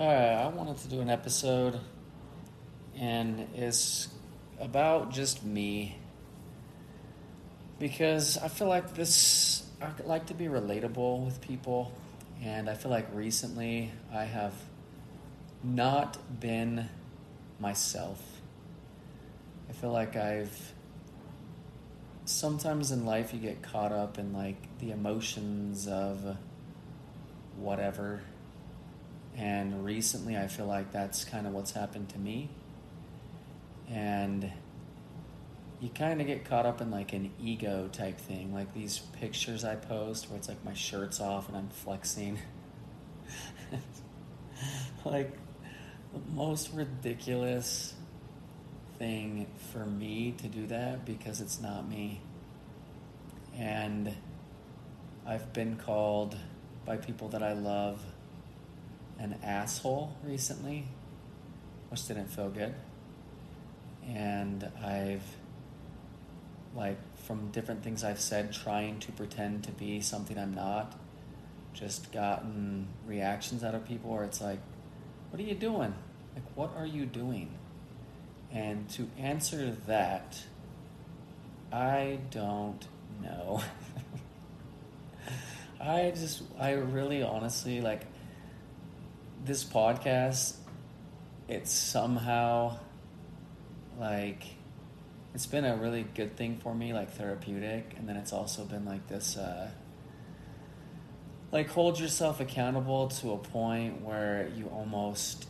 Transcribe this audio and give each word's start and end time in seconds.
Alright, 0.00 0.16
I 0.18 0.48
wanted 0.48 0.78
to 0.78 0.88
do 0.88 1.02
an 1.02 1.10
episode, 1.10 1.78
and 2.98 3.46
it's 3.54 4.08
about 4.58 5.12
just 5.12 5.44
me. 5.44 5.98
Because 7.78 8.38
I 8.38 8.48
feel 8.48 8.66
like 8.66 8.94
this, 8.94 9.62
I 9.78 9.90
like 10.06 10.24
to 10.28 10.34
be 10.34 10.46
relatable 10.46 11.22
with 11.22 11.42
people, 11.42 11.92
and 12.42 12.70
I 12.70 12.76
feel 12.76 12.90
like 12.90 13.08
recently 13.12 13.92
I 14.10 14.24
have 14.24 14.54
not 15.62 16.16
been 16.40 16.88
myself. 17.58 18.40
I 19.68 19.74
feel 19.74 19.92
like 19.92 20.16
I've 20.16 20.72
sometimes 22.24 22.90
in 22.90 23.04
life 23.04 23.34
you 23.34 23.40
get 23.40 23.60
caught 23.60 23.92
up 23.92 24.18
in 24.18 24.32
like 24.32 24.78
the 24.78 24.92
emotions 24.92 25.86
of 25.86 26.38
whatever. 27.58 28.22
And 29.40 29.86
recently 29.86 30.36
I 30.36 30.48
feel 30.48 30.66
like 30.66 30.92
that's 30.92 31.24
kind 31.24 31.46
of 31.46 31.54
what's 31.54 31.72
happened 31.72 32.10
to 32.10 32.18
me. 32.18 32.50
And 33.88 34.52
you 35.80 35.88
kind 35.88 36.20
of 36.20 36.26
get 36.26 36.44
caught 36.44 36.66
up 36.66 36.82
in 36.82 36.90
like 36.90 37.14
an 37.14 37.30
ego 37.42 37.88
type 37.90 38.18
thing, 38.18 38.52
like 38.52 38.74
these 38.74 38.98
pictures 38.98 39.64
I 39.64 39.76
post 39.76 40.28
where 40.28 40.38
it's 40.38 40.46
like 40.46 40.62
my 40.62 40.74
shirt's 40.74 41.20
off 41.20 41.48
and 41.48 41.56
I'm 41.56 41.70
flexing. 41.70 42.38
like 45.06 45.32
the 46.12 46.20
most 46.34 46.74
ridiculous 46.74 47.94
thing 48.98 49.46
for 49.72 49.86
me 49.86 50.34
to 50.36 50.48
do 50.48 50.66
that 50.66 51.06
because 51.06 51.40
it's 51.40 51.62
not 51.62 51.88
me. 51.88 52.20
And 53.56 54.14
I've 55.26 55.50
been 55.54 55.76
called 55.76 56.36
by 56.84 56.98
people 56.98 57.30
that 57.30 57.42
I 57.42 57.54
love 57.54 58.04
an 59.20 59.36
asshole 59.42 60.16
recently, 60.24 60.86
which 61.90 62.08
didn't 62.08 62.28
feel 62.28 62.48
good. 62.48 62.74
And 64.08 64.66
I've, 64.82 65.36
like, 66.74 66.96
from 67.16 67.50
different 67.50 67.84
things 67.84 68.02
I've 68.02 68.20
said, 68.20 68.52
trying 68.52 68.98
to 69.00 69.12
pretend 69.12 69.64
to 69.64 69.72
be 69.72 70.00
something 70.00 70.38
I'm 70.38 70.54
not, 70.54 70.98
just 71.74 72.10
gotten 72.10 72.88
reactions 73.06 73.62
out 73.62 73.74
of 73.74 73.86
people 73.86 74.10
where 74.10 74.24
it's 74.24 74.40
like, 74.40 74.58
what 75.30 75.40
are 75.40 75.44
you 75.44 75.54
doing? 75.54 75.94
Like, 76.34 76.44
what 76.54 76.74
are 76.76 76.86
you 76.86 77.06
doing? 77.06 77.50
And 78.50 78.88
to 78.90 79.08
answer 79.18 79.76
that, 79.86 80.42
I 81.72 82.18
don't 82.30 82.84
know. 83.22 83.62
I 85.80 86.10
just, 86.10 86.42
I 86.58 86.72
really 86.72 87.22
honestly 87.22 87.80
like 87.80 88.02
this 89.44 89.64
podcast. 89.64 90.56
It's 91.48 91.72
somehow 91.72 92.78
like, 93.98 94.44
it's 95.34 95.46
been 95.46 95.64
a 95.64 95.76
really 95.76 96.04
good 96.14 96.36
thing 96.36 96.58
for 96.58 96.74
me, 96.74 96.92
like 96.92 97.12
therapeutic. 97.12 97.94
And 97.96 98.08
then 98.08 98.16
it's 98.16 98.32
also 98.32 98.64
been 98.64 98.84
like 98.84 99.08
this, 99.08 99.36
uh, 99.36 99.70
like 101.52 101.68
hold 101.70 101.98
yourself 101.98 102.40
accountable 102.40 103.08
to 103.08 103.32
a 103.32 103.38
point 103.38 104.02
where 104.02 104.50
you 104.54 104.66
almost 104.66 105.46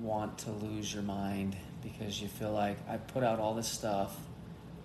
want 0.00 0.38
to 0.38 0.50
lose 0.50 0.92
your 0.92 1.02
mind 1.02 1.56
because 1.82 2.20
you 2.20 2.28
feel 2.28 2.52
like 2.52 2.78
I 2.88 2.98
put 2.98 3.24
out 3.24 3.40
all 3.40 3.54
this 3.54 3.68
stuff. 3.68 4.16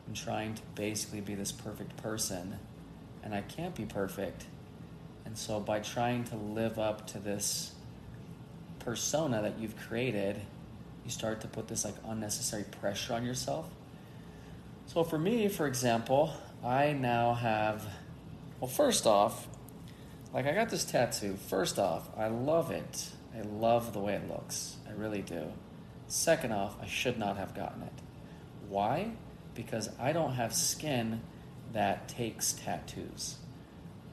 I'm 0.07 0.13
trying 0.13 0.55
to 0.55 0.61
basically 0.75 1.21
be 1.21 1.35
this 1.35 1.51
perfect 1.51 1.95
person, 1.97 2.57
and 3.23 3.33
I 3.33 3.41
can't 3.41 3.73
be 3.73 3.85
perfect. 3.85 4.45
And 5.25 5.37
so, 5.37 5.59
by 5.59 5.79
trying 5.79 6.25
to 6.25 6.35
live 6.35 6.77
up 6.77 7.07
to 7.07 7.19
this 7.19 7.73
persona 8.83 9.41
that 9.41 9.59
you've 9.59 9.75
created, 9.75 10.39
you 11.03 11.11
start 11.11 11.41
to 11.41 11.47
put 11.47 11.67
this 11.67 11.85
like 11.85 11.95
unnecessary 12.07 12.65
pressure 12.79 13.13
on 13.13 13.25
yourself. 13.25 13.69
So, 14.85 15.03
for 15.03 15.17
me, 15.17 15.47
for 15.47 15.65
example, 15.65 16.33
I 16.63 16.93
now 16.93 17.33
have, 17.33 17.85
well, 18.59 18.69
first 18.69 19.05
off, 19.05 19.47
like 20.33 20.45
I 20.45 20.53
got 20.53 20.69
this 20.69 20.83
tattoo. 20.83 21.37
First 21.47 21.79
off, 21.79 22.09
I 22.17 22.27
love 22.27 22.71
it. 22.71 23.09
I 23.35 23.41
love 23.41 23.93
the 23.93 23.99
way 23.99 24.13
it 24.13 24.27
looks. 24.27 24.77
I 24.87 24.91
really 24.93 25.21
do. 25.21 25.51
Second 26.07 26.51
off, 26.51 26.75
I 26.81 26.85
should 26.85 27.17
not 27.17 27.37
have 27.37 27.55
gotten 27.55 27.83
it. 27.83 27.93
Why? 28.67 29.11
Because 29.55 29.89
I 29.99 30.11
don't 30.11 30.33
have 30.33 30.53
skin 30.53 31.21
that 31.71 32.07
takes 32.07 32.53
tattoos. 32.53 33.37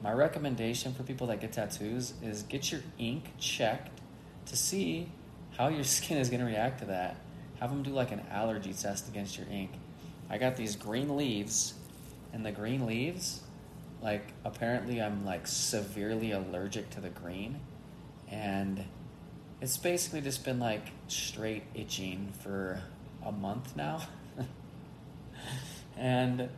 My 0.01 0.11
recommendation 0.11 0.93
for 0.93 1.03
people 1.03 1.27
that 1.27 1.41
get 1.41 1.53
tattoos 1.53 2.13
is 2.23 2.43
get 2.43 2.71
your 2.71 2.81
ink 2.97 3.33
checked 3.37 4.00
to 4.47 4.57
see 4.57 5.09
how 5.57 5.67
your 5.67 5.83
skin 5.83 6.17
is 6.17 6.29
going 6.29 6.39
to 6.39 6.45
react 6.45 6.79
to 6.79 6.85
that. 6.85 7.17
Have 7.59 7.69
them 7.69 7.83
do 7.83 7.91
like 7.91 8.11
an 8.11 8.21
allergy 8.31 8.73
test 8.73 9.07
against 9.07 9.37
your 9.37 9.47
ink. 9.49 9.71
I 10.29 10.37
got 10.37 10.55
these 10.55 10.75
green 10.75 11.15
leaves, 11.15 11.73
and 12.33 12.45
the 12.45 12.51
green 12.51 12.85
leaves, 12.85 13.41
like 14.01 14.33
apparently 14.45 15.01
I'm 15.01 15.25
like 15.25 15.45
severely 15.45 16.31
allergic 16.31 16.89
to 16.91 17.01
the 17.01 17.09
green, 17.09 17.59
and 18.29 18.83
it's 19.59 19.77
basically 19.77 20.21
just 20.21 20.43
been 20.43 20.59
like 20.59 20.87
straight 21.07 21.63
itching 21.75 22.33
for 22.41 22.81
a 23.23 23.31
month 23.31 23.75
now. 23.75 24.01
and 25.97 26.49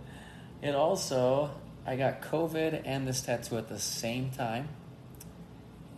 it 0.61 0.75
also, 0.75 1.51
I 1.85 1.97
got 1.97 2.21
COVID 2.21 2.83
and 2.85 3.05
this 3.05 3.21
tattoo 3.21 3.57
at 3.57 3.67
the 3.67 3.79
same 3.79 4.31
time. 4.31 4.69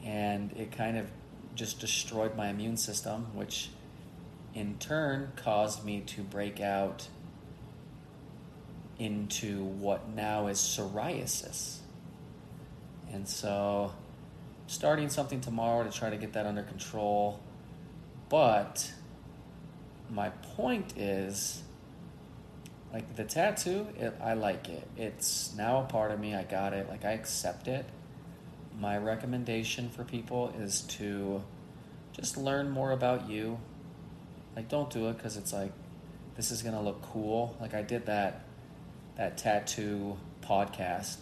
And 0.03 0.51
it 0.53 0.71
kind 0.71 0.97
of 0.97 1.07
just 1.55 1.79
destroyed 1.79 2.35
my 2.35 2.49
immune 2.49 2.77
system, 2.77 3.27
which 3.33 3.69
in 4.53 4.77
turn 4.77 5.31
caused 5.35 5.83
me 5.83 6.01
to 6.01 6.21
break 6.21 6.59
out 6.59 7.07
into 8.99 9.63
what 9.63 10.07
now 10.09 10.47
is 10.47 10.59
psoriasis. 10.59 11.77
And 13.11 13.27
so 13.27 13.93
starting 14.67 15.09
something 15.09 15.41
tomorrow 15.41 15.83
to 15.83 15.91
try 15.91 16.09
to 16.09 16.17
get 16.17 16.33
that 16.33 16.45
under 16.45 16.63
control. 16.63 17.39
But 18.29 18.91
my 20.09 20.29
point 20.29 20.97
is 20.97 21.61
like 22.93 23.15
the 23.15 23.25
tattoo, 23.25 23.87
it, 23.97 24.15
I 24.21 24.33
like 24.33 24.69
it. 24.69 24.87
It's 24.95 25.53
now 25.55 25.81
a 25.81 25.83
part 25.83 26.11
of 26.11 26.19
me. 26.19 26.33
I 26.33 26.43
got 26.43 26.73
it. 26.73 26.87
Like 26.89 27.03
I 27.03 27.11
accept 27.11 27.67
it. 27.67 27.85
My 28.79 28.97
recommendation 28.97 29.89
for 29.89 30.03
people 30.03 30.53
is 30.59 30.81
to 30.81 31.43
just 32.11 32.37
learn 32.37 32.69
more 32.69 32.91
about 32.91 33.29
you. 33.29 33.59
Like 34.55 34.69
don't 34.69 34.89
do 34.89 35.09
it 35.09 35.19
cuz 35.19 35.37
it's 35.37 35.53
like 35.53 35.71
this 36.35 36.51
is 36.51 36.61
to 36.75 36.81
look 36.81 37.01
cool. 37.01 37.55
Like 37.59 37.73
I 37.73 37.81
did 37.81 38.05
that 38.07 38.41
that 39.15 39.37
tattoo 39.37 40.17
podcast 40.41 41.17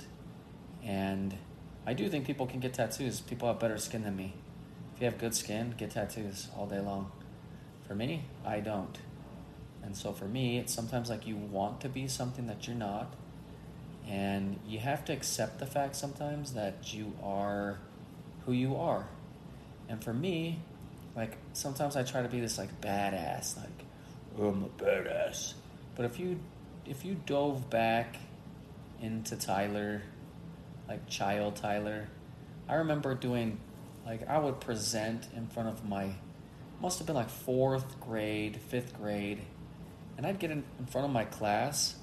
and 0.84 1.36
I 1.86 1.94
do 1.94 2.10
think 2.10 2.26
people 2.26 2.48
can 2.48 2.60
get 2.60 2.74
tattoos. 2.74 3.22
People 3.22 3.48
have 3.48 3.60
better 3.60 3.78
skin 3.78 4.04
than 4.04 4.16
me. 4.16 4.34
If 4.96 5.02
you 5.02 5.06
have 5.06 5.18
good 5.18 5.36
skin, 5.36 5.74
get 5.78 5.92
tattoos 5.92 6.48
all 6.58 6.66
day 6.66 6.80
long. 6.80 7.12
For 7.88 7.96
me, 7.96 8.24
I 8.46 8.60
don't. 8.60 8.98
And 9.84 9.98
so 9.98 10.14
for 10.14 10.26
me, 10.26 10.58
it's 10.58 10.74
sometimes 10.74 11.10
like 11.10 11.28
you 11.28 11.36
want 11.36 11.82
to 11.82 11.90
be 11.90 12.08
something 12.08 12.48
that 12.48 12.68
you're 12.68 12.76
not. 12.76 13.14
And 14.08 14.60
you 14.68 14.80
have 14.80 15.06
to 15.06 15.14
accept 15.14 15.60
the 15.60 15.66
fact 15.66 15.96
sometimes 15.96 16.54
that 16.54 16.94
you 16.94 17.14
are 17.24 17.80
who 18.46 18.52
you 18.52 18.76
are. 18.76 19.08
And 19.88 20.04
for 20.04 20.14
me, 20.14 20.60
like 21.16 21.38
sometimes 21.54 21.96
I 21.96 22.04
try 22.04 22.22
to 22.22 22.30
be 22.30 22.40
this 22.40 22.58
like 22.58 22.82
badass, 22.82 23.58
like 23.58 23.86
oh, 24.40 24.50
I'm 24.50 24.64
a 24.64 24.84
badass. 24.84 25.54
But 25.96 26.06
if 26.06 26.20
you 26.20 26.40
if 26.86 27.06
you 27.06 27.16
dove 27.26 27.70
back 27.70 28.18
into 29.02 29.36
Tyler 29.36 30.02
like 30.88 31.08
child 31.08 31.56
Tyler. 31.56 32.08
I 32.68 32.76
remember 32.76 33.16
doing, 33.16 33.60
like, 34.06 34.28
I 34.28 34.38
would 34.38 34.60
present 34.60 35.28
in 35.36 35.48
front 35.48 35.70
of 35.70 35.88
my, 35.88 36.12
must 36.82 37.00
have 37.00 37.08
been 37.08 37.16
like 37.16 37.30
fourth 37.30 38.00
grade, 38.00 38.58
fifth 38.58 38.98
grade, 38.98 39.42
and 40.18 40.26
I'd 40.26 40.40
get 40.40 40.52
in, 40.52 40.64
in 40.80 40.86
front 40.86 41.06
of 41.06 41.12
my 41.12 41.26
class, 41.26 41.96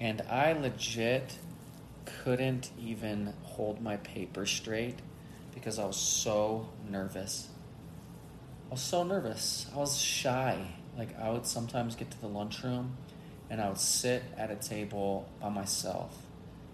and 0.00 0.22
I 0.30 0.52
legit 0.52 1.38
couldn't 2.24 2.70
even 2.78 3.34
hold 3.42 3.80
my 3.82 3.96
paper 3.98 4.46
straight 4.46 4.98
because 5.54 5.78
I 5.78 5.84
was 5.84 5.96
so 5.96 6.68
nervous. 6.88 7.48
I 8.68 8.72
was 8.72 8.80
so 8.80 9.02
nervous. 9.02 9.66
I 9.74 9.78
was 9.78 9.98
shy. 9.98 10.74
Like, 10.96 11.18
I 11.18 11.30
would 11.30 11.46
sometimes 11.46 11.94
get 11.94 12.10
to 12.10 12.20
the 12.20 12.28
lunchroom 12.28 12.96
and 13.50 13.60
I 13.60 13.68
would 13.68 13.78
sit 13.78 14.22
at 14.36 14.50
a 14.50 14.56
table 14.56 15.28
by 15.40 15.48
myself 15.48 16.16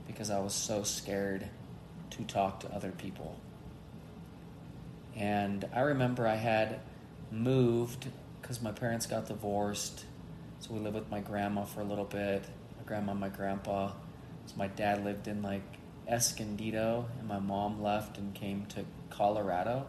because 0.07 0.31
I 0.31 0.41
was 0.41 0.55
so 0.55 0.83
scared 0.83 1.49
to 2.11 2.23
talk 2.25 2.61
to 2.61 2.73
other 2.73 2.91
people. 2.91 3.39
And 5.17 5.65
I 5.73 5.81
remember 5.81 6.27
I 6.27 6.35
had 6.37 6.81
moved 7.31 8.09
because 8.41 8.61
my 8.61 8.73
parents 8.73 9.07
got 9.07 9.27
divorced. 9.27 10.05
So 10.61 10.75
we 10.75 10.81
lived 10.81 10.97
with 10.97 11.11
my 11.11 11.21
grandma 11.21 11.65
for 11.65 11.81
a 11.81 11.85
little 11.85 12.05
bit, 12.05 12.45
grandma 12.87 13.13
and 13.13 13.21
my 13.21 13.29
grandpa. 13.29 13.93
So 14.47 14.55
my 14.57 14.69
dad 14.69 15.05
lived 15.05 15.29
in 15.29 15.43
like 15.43 15.63
Escondido, 16.07 17.09
and 17.19 17.27
my 17.27 17.39
mom 17.39 17.83
left 17.83 18.19
and 18.19 18.35
came 18.35 18.67
to 18.67 18.85
Colorado. 19.11 19.87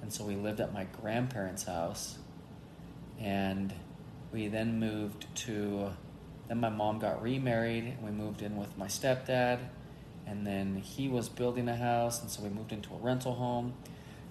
And 0.00 0.12
so 0.12 0.24
we 0.24 0.34
lived 0.34 0.60
at 0.60 0.72
my 0.72 0.84
grandparents' 1.00 1.64
house. 1.64 2.18
And 3.20 3.72
we 4.32 4.48
then 4.48 4.80
moved 4.80 5.26
to, 5.36 5.90
then 6.48 6.58
my 6.58 6.70
mom 6.70 6.98
got 6.98 7.22
remarried 7.22 7.84
and 7.84 8.02
we 8.02 8.10
moved 8.10 8.42
in 8.42 8.56
with 8.56 8.76
my 8.76 8.88
stepdad. 8.88 9.60
And 10.26 10.44
then 10.46 10.76
he 10.76 11.08
was 11.08 11.28
building 11.28 11.68
a 11.68 11.76
house. 11.76 12.20
And 12.20 12.30
so 12.30 12.42
we 12.42 12.48
moved 12.48 12.72
into 12.72 12.92
a 12.92 12.98
rental 12.98 13.34
home. 13.34 13.74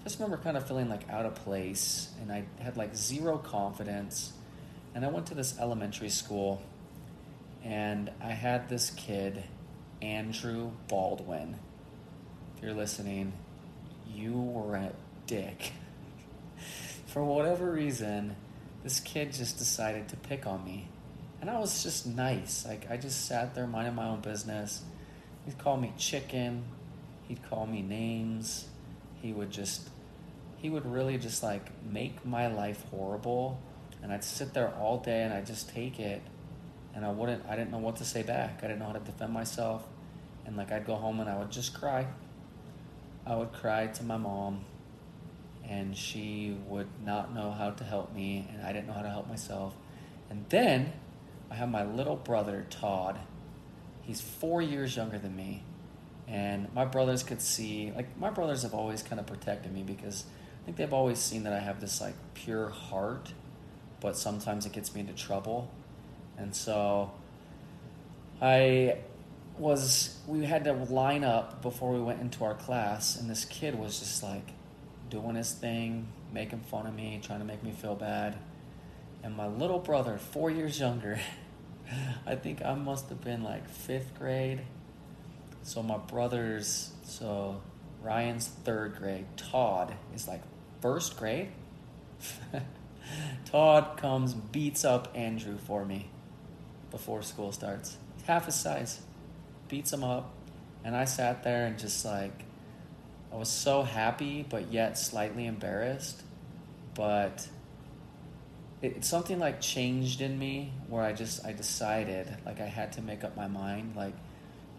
Just 0.04 0.18
remember 0.18 0.36
kind 0.36 0.56
of 0.56 0.66
feeling 0.66 0.90
like 0.90 1.08
out 1.08 1.24
of 1.24 1.36
place. 1.36 2.10
And 2.20 2.30
I 2.30 2.44
had 2.60 2.76
like 2.76 2.94
zero 2.94 3.38
confidence. 3.38 4.34
And 4.94 5.06
I 5.06 5.08
went 5.08 5.26
to 5.28 5.34
this 5.34 5.58
elementary 5.58 6.10
school. 6.10 6.60
And 7.64 8.10
I 8.20 8.32
had 8.32 8.68
this 8.68 8.90
kid, 8.90 9.44
Andrew 10.00 10.72
Baldwin. 10.88 11.56
If 12.56 12.62
you're 12.62 12.72
listening, 12.72 13.32
you 14.08 14.32
were 14.32 14.74
a 14.74 14.92
dick. 15.26 15.72
For 17.06 17.24
whatever 17.24 17.70
reason, 17.70 18.36
this 18.82 19.00
kid 19.00 19.32
just 19.32 19.58
decided 19.58 20.08
to 20.08 20.16
pick 20.16 20.46
on 20.46 20.64
me. 20.64 20.88
And 21.40 21.50
I 21.50 21.58
was 21.58 21.82
just 21.82 22.06
nice. 22.06 22.64
Like, 22.66 22.90
I 22.90 22.96
just 22.96 23.26
sat 23.26 23.54
there 23.54 23.66
minding 23.66 23.94
my 23.94 24.06
own 24.06 24.20
business. 24.20 24.82
He'd 25.44 25.58
call 25.58 25.76
me 25.76 25.92
chicken. 25.98 26.64
He'd 27.28 27.42
call 27.48 27.66
me 27.66 27.82
names. 27.82 28.66
He 29.20 29.32
would 29.32 29.50
just, 29.50 29.88
he 30.58 30.70
would 30.70 30.86
really 30.86 31.18
just 31.18 31.42
like 31.42 31.70
make 31.84 32.24
my 32.24 32.48
life 32.48 32.84
horrible. 32.90 33.60
And 34.02 34.12
I'd 34.12 34.24
sit 34.24 34.52
there 34.52 34.72
all 34.80 34.98
day 34.98 35.22
and 35.22 35.32
I'd 35.32 35.46
just 35.46 35.68
take 35.70 36.00
it. 36.00 36.22
And 36.94 37.04
I 37.04 37.10
wouldn't, 37.10 37.44
I 37.48 37.56
didn't 37.56 37.70
know 37.70 37.78
what 37.78 37.96
to 37.96 38.04
say 38.04 38.22
back. 38.22 38.58
I 38.58 38.66
didn't 38.66 38.80
know 38.80 38.86
how 38.86 38.92
to 38.92 39.00
defend 39.00 39.32
myself. 39.32 39.84
And 40.44 40.56
like, 40.56 40.72
I'd 40.72 40.86
go 40.86 40.94
home 40.94 41.20
and 41.20 41.28
I 41.30 41.38
would 41.38 41.50
just 41.50 41.74
cry. 41.74 42.06
I 43.26 43.36
would 43.36 43.52
cry 43.52 43.86
to 43.86 44.02
my 44.04 44.16
mom 44.16 44.64
and 45.68 45.96
she 45.96 46.56
would 46.66 46.88
not 47.04 47.34
know 47.34 47.50
how 47.50 47.70
to 47.70 47.84
help 47.84 48.12
me, 48.14 48.48
and 48.52 48.62
I 48.62 48.72
didn't 48.72 48.88
know 48.88 48.94
how 48.94 49.02
to 49.02 49.08
help 49.08 49.28
myself. 49.28 49.74
And 50.28 50.44
then 50.48 50.92
I 51.50 51.54
have 51.54 51.70
my 51.70 51.84
little 51.84 52.16
brother, 52.16 52.66
Todd. 52.68 53.18
He's 54.02 54.20
four 54.20 54.60
years 54.60 54.96
younger 54.96 55.18
than 55.18 55.36
me. 55.36 55.62
And 56.26 56.72
my 56.74 56.84
brothers 56.84 57.22
could 57.22 57.40
see, 57.40 57.92
like, 57.94 58.18
my 58.18 58.30
brothers 58.30 58.62
have 58.62 58.74
always 58.74 59.02
kind 59.02 59.20
of 59.20 59.26
protected 59.26 59.72
me 59.72 59.82
because 59.82 60.24
I 60.62 60.64
think 60.64 60.76
they've 60.76 60.92
always 60.92 61.18
seen 61.18 61.44
that 61.44 61.52
I 61.52 61.60
have 61.60 61.80
this, 61.80 62.00
like, 62.00 62.14
pure 62.34 62.68
heart, 62.68 63.32
but 64.00 64.16
sometimes 64.16 64.66
it 64.66 64.72
gets 64.72 64.94
me 64.94 65.00
into 65.00 65.12
trouble. 65.12 65.70
And 66.42 66.54
so 66.54 67.12
I 68.40 68.98
was, 69.56 70.18
we 70.26 70.44
had 70.44 70.64
to 70.64 70.72
line 70.72 71.22
up 71.22 71.62
before 71.62 71.92
we 71.92 72.00
went 72.00 72.20
into 72.20 72.44
our 72.44 72.54
class, 72.54 73.16
and 73.16 73.30
this 73.30 73.44
kid 73.44 73.78
was 73.78 74.00
just 74.00 74.22
like, 74.22 74.48
doing 75.08 75.36
his 75.36 75.52
thing, 75.52 76.08
making 76.32 76.60
fun 76.60 76.86
of 76.86 76.94
me, 76.94 77.20
trying 77.22 77.38
to 77.38 77.44
make 77.44 77.62
me 77.62 77.70
feel 77.70 77.94
bad. 77.94 78.36
And 79.22 79.36
my 79.36 79.46
little 79.46 79.78
brother, 79.78 80.18
four 80.18 80.50
years 80.50 80.80
younger, 80.80 81.20
I 82.26 82.34
think 82.34 82.64
I 82.64 82.74
must 82.74 83.08
have 83.10 83.20
been 83.20 83.44
like 83.44 83.68
fifth 83.68 84.18
grade. 84.18 84.62
So 85.62 85.82
my 85.82 85.98
brother's, 85.98 86.90
so 87.04 87.60
Ryan's 88.02 88.48
third 88.48 88.96
grade. 88.96 89.26
Todd 89.36 89.94
is 90.14 90.26
like 90.26 90.42
first 90.80 91.16
grade. 91.18 91.48
Todd 93.44 93.98
comes, 93.98 94.32
beats 94.32 94.84
up 94.84 95.12
Andrew 95.14 95.58
for 95.58 95.84
me 95.84 96.08
before 96.92 97.22
school 97.22 97.50
starts. 97.50 97.96
Half 98.26 98.46
his 98.46 98.54
size. 98.54 99.00
Beats 99.66 99.92
him 99.92 100.04
up. 100.04 100.32
And 100.84 100.94
I 100.94 101.06
sat 101.06 101.42
there 101.42 101.66
and 101.66 101.76
just 101.76 102.04
like 102.04 102.44
I 103.32 103.36
was 103.36 103.48
so 103.48 103.82
happy, 103.82 104.44
but 104.48 104.72
yet 104.72 104.98
slightly 104.98 105.46
embarrassed. 105.46 106.22
But 106.94 107.48
it, 108.82 109.04
something 109.04 109.38
like 109.38 109.60
changed 109.60 110.20
in 110.20 110.38
me 110.38 110.72
where 110.88 111.02
I 111.02 111.12
just 111.12 111.44
I 111.44 111.52
decided 111.52 112.28
like 112.44 112.60
I 112.60 112.66
had 112.66 112.92
to 112.94 113.02
make 113.02 113.24
up 113.24 113.36
my 113.36 113.46
mind 113.46 113.94
like 113.96 114.14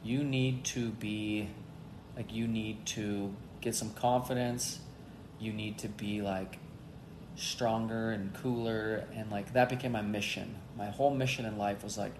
you 0.03 0.23
need 0.23 0.65
to 0.65 0.89
be 0.89 1.49
like 2.15 2.31
you 2.33 2.47
need 2.47 2.85
to 2.87 3.33
get 3.61 3.75
some 3.75 3.91
confidence. 3.91 4.79
You 5.39 5.51
need 5.51 5.79
to 5.79 5.87
be 5.87 6.21
like 6.21 6.59
stronger 7.35 8.11
and 8.11 8.33
cooler 8.35 9.07
and 9.15 9.31
like 9.31 9.53
that 9.53 9.69
became 9.69 9.93
my 9.93 10.01
mission. 10.01 10.55
My 10.77 10.87
whole 10.87 11.13
mission 11.13 11.45
in 11.45 11.57
life 11.57 11.83
was 11.83 11.97
like 11.97 12.13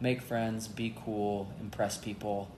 make 0.00 0.20
friends, 0.20 0.68
be 0.68 0.94
cool, 1.04 1.52
impress 1.60 1.96
people. 1.96 2.50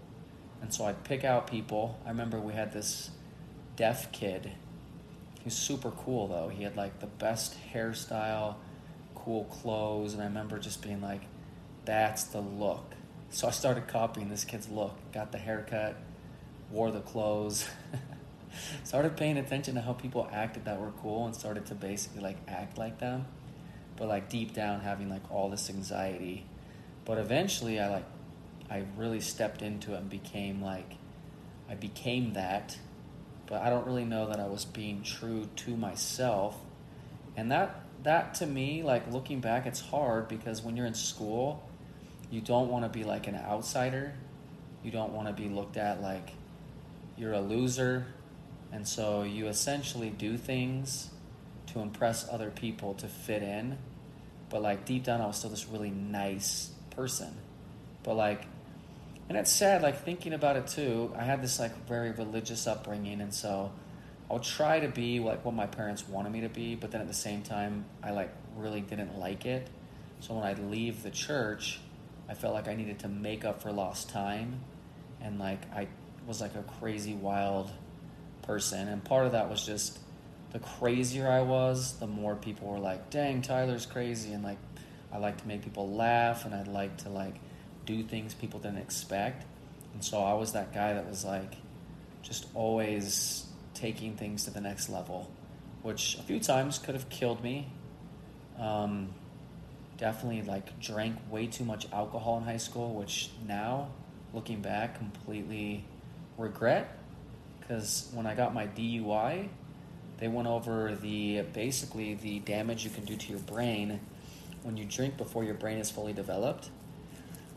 And 0.62 0.72
so 0.72 0.86
I'd 0.86 1.04
pick 1.04 1.24
out 1.24 1.46
people. 1.46 1.98
I 2.06 2.08
remember 2.08 2.40
we 2.40 2.54
had 2.54 2.72
this 2.72 3.10
deaf 3.76 4.10
kid. 4.12 4.52
He's 5.42 5.54
super 5.54 5.90
cool 5.90 6.26
though. 6.28 6.48
He 6.48 6.62
had 6.62 6.76
like 6.76 7.00
the 7.00 7.06
best 7.06 7.56
hairstyle, 7.72 8.54
cool 9.14 9.44
clothes, 9.44 10.14
and 10.14 10.22
I 10.22 10.26
remember 10.26 10.58
just 10.58 10.82
being 10.82 11.02
like, 11.02 11.22
that's 11.84 12.24
the 12.24 12.40
look. 12.40 12.94
So 13.30 13.48
I 13.48 13.50
started 13.50 13.88
copying 13.88 14.30
this 14.30 14.44
kid's 14.44 14.68
look. 14.68 14.94
Got 15.12 15.32
the 15.32 15.38
haircut, 15.38 15.96
wore 16.70 16.90
the 16.90 17.00
clothes, 17.00 17.68
started 18.84 19.16
paying 19.16 19.36
attention 19.36 19.74
to 19.74 19.82
how 19.82 19.92
people 19.92 20.28
acted 20.32 20.64
that 20.64 20.80
were 20.80 20.92
cool 21.02 21.26
and 21.26 21.34
started 21.34 21.66
to 21.66 21.74
basically 21.74 22.22
like 22.22 22.38
act 22.48 22.78
like 22.78 22.98
them. 23.00 23.26
But 23.96 24.08
like 24.08 24.28
deep 24.28 24.54
down 24.54 24.80
having 24.80 25.08
like 25.08 25.30
all 25.30 25.50
this 25.50 25.70
anxiety. 25.70 26.46
But 27.04 27.18
eventually 27.18 27.78
I 27.78 27.88
like 27.88 28.06
I 28.70 28.84
really 28.96 29.20
stepped 29.20 29.62
into 29.62 29.94
it 29.94 29.98
and 29.98 30.10
became 30.10 30.62
like 30.62 30.96
I 31.68 31.74
became 31.74 32.32
that 32.32 32.76
but 33.46 33.62
I 33.62 33.70
don't 33.70 33.86
really 33.86 34.04
know 34.04 34.26
that 34.28 34.40
I 34.40 34.46
was 34.46 34.64
being 34.64 35.02
true 35.02 35.48
to 35.56 35.76
myself. 35.76 36.56
And 37.36 37.50
that 37.50 37.80
that 38.02 38.34
to 38.36 38.46
me, 38.46 38.82
like 38.82 39.10
looking 39.12 39.40
back, 39.40 39.66
it's 39.66 39.80
hard 39.80 40.28
because 40.28 40.62
when 40.62 40.76
you're 40.76 40.86
in 40.86 40.94
school, 40.94 41.62
you 42.30 42.40
don't 42.40 42.68
want 42.68 42.84
to 42.84 42.88
be 42.88 43.04
like 43.04 43.26
an 43.26 43.34
outsider. 43.34 44.14
You 44.82 44.90
don't 44.90 45.12
want 45.12 45.28
to 45.28 45.34
be 45.34 45.48
looked 45.48 45.76
at 45.76 46.02
like 46.02 46.30
you're 47.16 47.32
a 47.32 47.40
loser. 47.40 48.06
And 48.72 48.86
so 48.86 49.22
you 49.22 49.46
essentially 49.46 50.10
do 50.10 50.36
things 50.36 51.10
to 51.68 51.80
impress 51.80 52.28
other 52.28 52.50
people 52.50 52.94
to 52.94 53.08
fit 53.08 53.42
in. 53.42 53.78
But 54.50 54.62
like 54.62 54.84
deep 54.84 55.04
down 55.04 55.20
I 55.20 55.26
was 55.26 55.38
still 55.38 55.50
this 55.50 55.68
really 55.68 55.90
nice 55.90 56.70
person. 56.90 57.34
But 58.02 58.14
like 58.16 58.46
and 59.28 59.38
it's 59.38 59.52
sad 59.52 59.82
like 59.82 60.02
thinking 60.04 60.32
about 60.32 60.56
it 60.56 60.66
too 60.66 61.12
i 61.16 61.24
had 61.24 61.42
this 61.42 61.58
like 61.58 61.86
very 61.86 62.10
religious 62.12 62.66
upbringing 62.66 63.20
and 63.20 63.32
so 63.32 63.70
i'll 64.30 64.38
try 64.38 64.80
to 64.80 64.88
be 64.88 65.20
like 65.20 65.44
what 65.44 65.54
my 65.54 65.66
parents 65.66 66.06
wanted 66.08 66.30
me 66.30 66.42
to 66.42 66.48
be 66.48 66.74
but 66.74 66.90
then 66.90 67.00
at 67.00 67.06
the 67.06 67.14
same 67.14 67.42
time 67.42 67.84
i 68.02 68.10
like 68.10 68.30
really 68.56 68.80
didn't 68.80 69.18
like 69.18 69.46
it 69.46 69.68
so 70.20 70.34
when 70.34 70.44
i'd 70.44 70.58
leave 70.58 71.02
the 71.02 71.10
church 71.10 71.80
i 72.28 72.34
felt 72.34 72.54
like 72.54 72.68
i 72.68 72.74
needed 72.74 72.98
to 72.98 73.08
make 73.08 73.44
up 73.44 73.62
for 73.62 73.72
lost 73.72 74.10
time 74.10 74.60
and 75.20 75.38
like 75.38 75.60
i 75.74 75.86
was 76.26 76.40
like 76.40 76.54
a 76.54 76.62
crazy 76.80 77.14
wild 77.14 77.70
person 78.42 78.88
and 78.88 79.02
part 79.04 79.26
of 79.26 79.32
that 79.32 79.48
was 79.48 79.64
just 79.64 79.98
the 80.54 80.58
crazier 80.58 81.28
i 81.28 81.42
was 81.42 81.98
the 81.98 82.06
more 82.06 82.34
people 82.34 82.68
were 82.68 82.78
like 82.78 83.10
dang 83.10 83.42
tyler's 83.42 83.84
crazy 83.84 84.32
and 84.32 84.42
like 84.42 84.58
i 85.12 85.18
like 85.18 85.36
to 85.36 85.46
make 85.46 85.62
people 85.62 85.90
laugh 85.92 86.46
and 86.46 86.54
i'd 86.54 86.68
like 86.68 86.96
to 86.96 87.10
like 87.10 87.34
do 87.86 88.02
things 88.02 88.34
people 88.34 88.60
didn't 88.60 88.78
expect. 88.78 89.44
And 89.92 90.04
so 90.04 90.22
I 90.22 90.34
was 90.34 90.52
that 90.52 90.72
guy 90.72 90.94
that 90.94 91.08
was 91.08 91.24
like 91.24 91.54
just 92.22 92.46
always 92.54 93.46
taking 93.74 94.16
things 94.16 94.44
to 94.44 94.50
the 94.50 94.60
next 94.60 94.88
level, 94.88 95.30
which 95.82 96.16
a 96.18 96.22
few 96.22 96.40
times 96.40 96.78
could 96.78 96.94
have 96.94 97.08
killed 97.08 97.42
me. 97.42 97.68
Um, 98.58 99.12
definitely 99.96 100.42
like 100.42 100.78
drank 100.80 101.16
way 101.30 101.46
too 101.46 101.64
much 101.64 101.86
alcohol 101.92 102.38
in 102.38 102.44
high 102.44 102.56
school, 102.56 102.94
which 102.94 103.30
now 103.46 103.88
looking 104.32 104.60
back 104.60 104.98
completely 104.98 105.84
regret 106.36 106.98
because 107.60 108.10
when 108.12 108.26
I 108.26 108.34
got 108.34 108.52
my 108.52 108.66
DUI, 108.66 109.48
they 110.18 110.28
went 110.28 110.48
over 110.48 110.94
the 110.94 111.42
basically 111.52 112.14
the 112.14 112.38
damage 112.40 112.84
you 112.84 112.90
can 112.90 113.04
do 113.04 113.16
to 113.16 113.30
your 113.30 113.40
brain 113.40 114.00
when 114.62 114.76
you 114.76 114.84
drink 114.84 115.16
before 115.16 115.44
your 115.44 115.54
brain 115.54 115.78
is 115.78 115.90
fully 115.90 116.12
developed. 116.12 116.70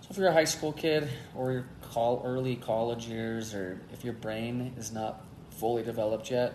So 0.01 0.07
if 0.11 0.17
you're 0.17 0.27
a 0.27 0.33
high 0.33 0.45
school 0.45 0.73
kid 0.73 1.09
or 1.35 1.51
your 1.51 1.65
call 1.81 2.21
early 2.25 2.55
college 2.55 3.07
years, 3.07 3.53
or 3.53 3.81
if 3.93 4.03
your 4.03 4.13
brain 4.13 4.73
is 4.77 4.91
not 4.91 5.23
fully 5.51 5.83
developed 5.83 6.31
yet, 6.31 6.53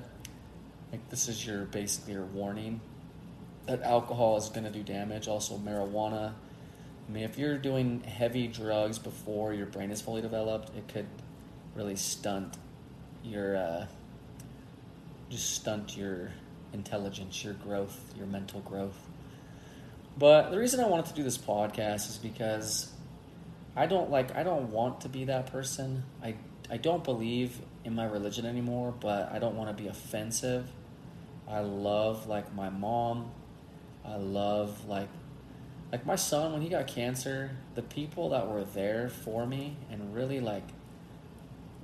like 0.90 1.08
this 1.08 1.28
is 1.28 1.46
your 1.46 1.64
basically 1.66 2.14
your 2.14 2.24
warning 2.24 2.80
that 3.66 3.82
alcohol 3.82 4.36
is 4.36 4.48
going 4.48 4.64
to 4.64 4.70
do 4.70 4.82
damage. 4.82 5.28
Also 5.28 5.56
marijuana. 5.58 6.32
I 7.08 7.12
mean, 7.12 7.24
if 7.24 7.38
you're 7.38 7.58
doing 7.58 8.00
heavy 8.00 8.46
drugs 8.46 8.98
before 8.98 9.52
your 9.52 9.66
brain 9.66 9.90
is 9.90 10.00
fully 10.00 10.22
developed, 10.22 10.76
it 10.76 10.88
could 10.88 11.06
really 11.74 11.96
stunt 11.96 12.56
your 13.24 13.56
uh, 13.56 13.86
just 15.32 15.54
stunt 15.54 15.96
your 15.96 16.30
intelligence, 16.74 17.42
your 17.42 17.54
growth, 17.54 17.98
your 18.16 18.26
mental 18.26 18.60
growth. 18.60 19.08
But 20.18 20.50
the 20.50 20.58
reason 20.58 20.78
I 20.78 20.86
wanted 20.86 21.06
to 21.06 21.14
do 21.14 21.22
this 21.22 21.38
podcast 21.38 22.10
is 22.10 22.18
because 22.22 22.92
I 23.74 23.86
don't 23.86 24.10
like 24.10 24.36
I 24.36 24.42
don't 24.42 24.70
want 24.70 25.00
to 25.00 25.08
be 25.08 25.24
that 25.24 25.50
person. 25.50 26.04
I 26.22 26.34
I 26.70 26.76
don't 26.76 27.02
believe 27.02 27.58
in 27.82 27.94
my 27.94 28.04
religion 28.04 28.44
anymore, 28.44 28.92
but 29.00 29.32
I 29.32 29.38
don't 29.38 29.56
want 29.56 29.74
to 29.74 29.82
be 29.82 29.88
offensive. 29.88 30.68
I 31.48 31.60
love 31.60 32.26
like 32.26 32.54
my 32.54 32.68
mom. 32.68 33.30
I 34.04 34.16
love 34.16 34.86
like 34.86 35.08
like 35.90 36.04
my 36.04 36.16
son 36.16 36.52
when 36.52 36.60
he 36.60 36.68
got 36.68 36.86
cancer, 36.88 37.52
the 37.74 37.82
people 37.82 38.28
that 38.30 38.48
were 38.48 38.64
there 38.64 39.08
for 39.08 39.46
me 39.46 39.78
and 39.90 40.14
really 40.14 40.40
like 40.40 40.64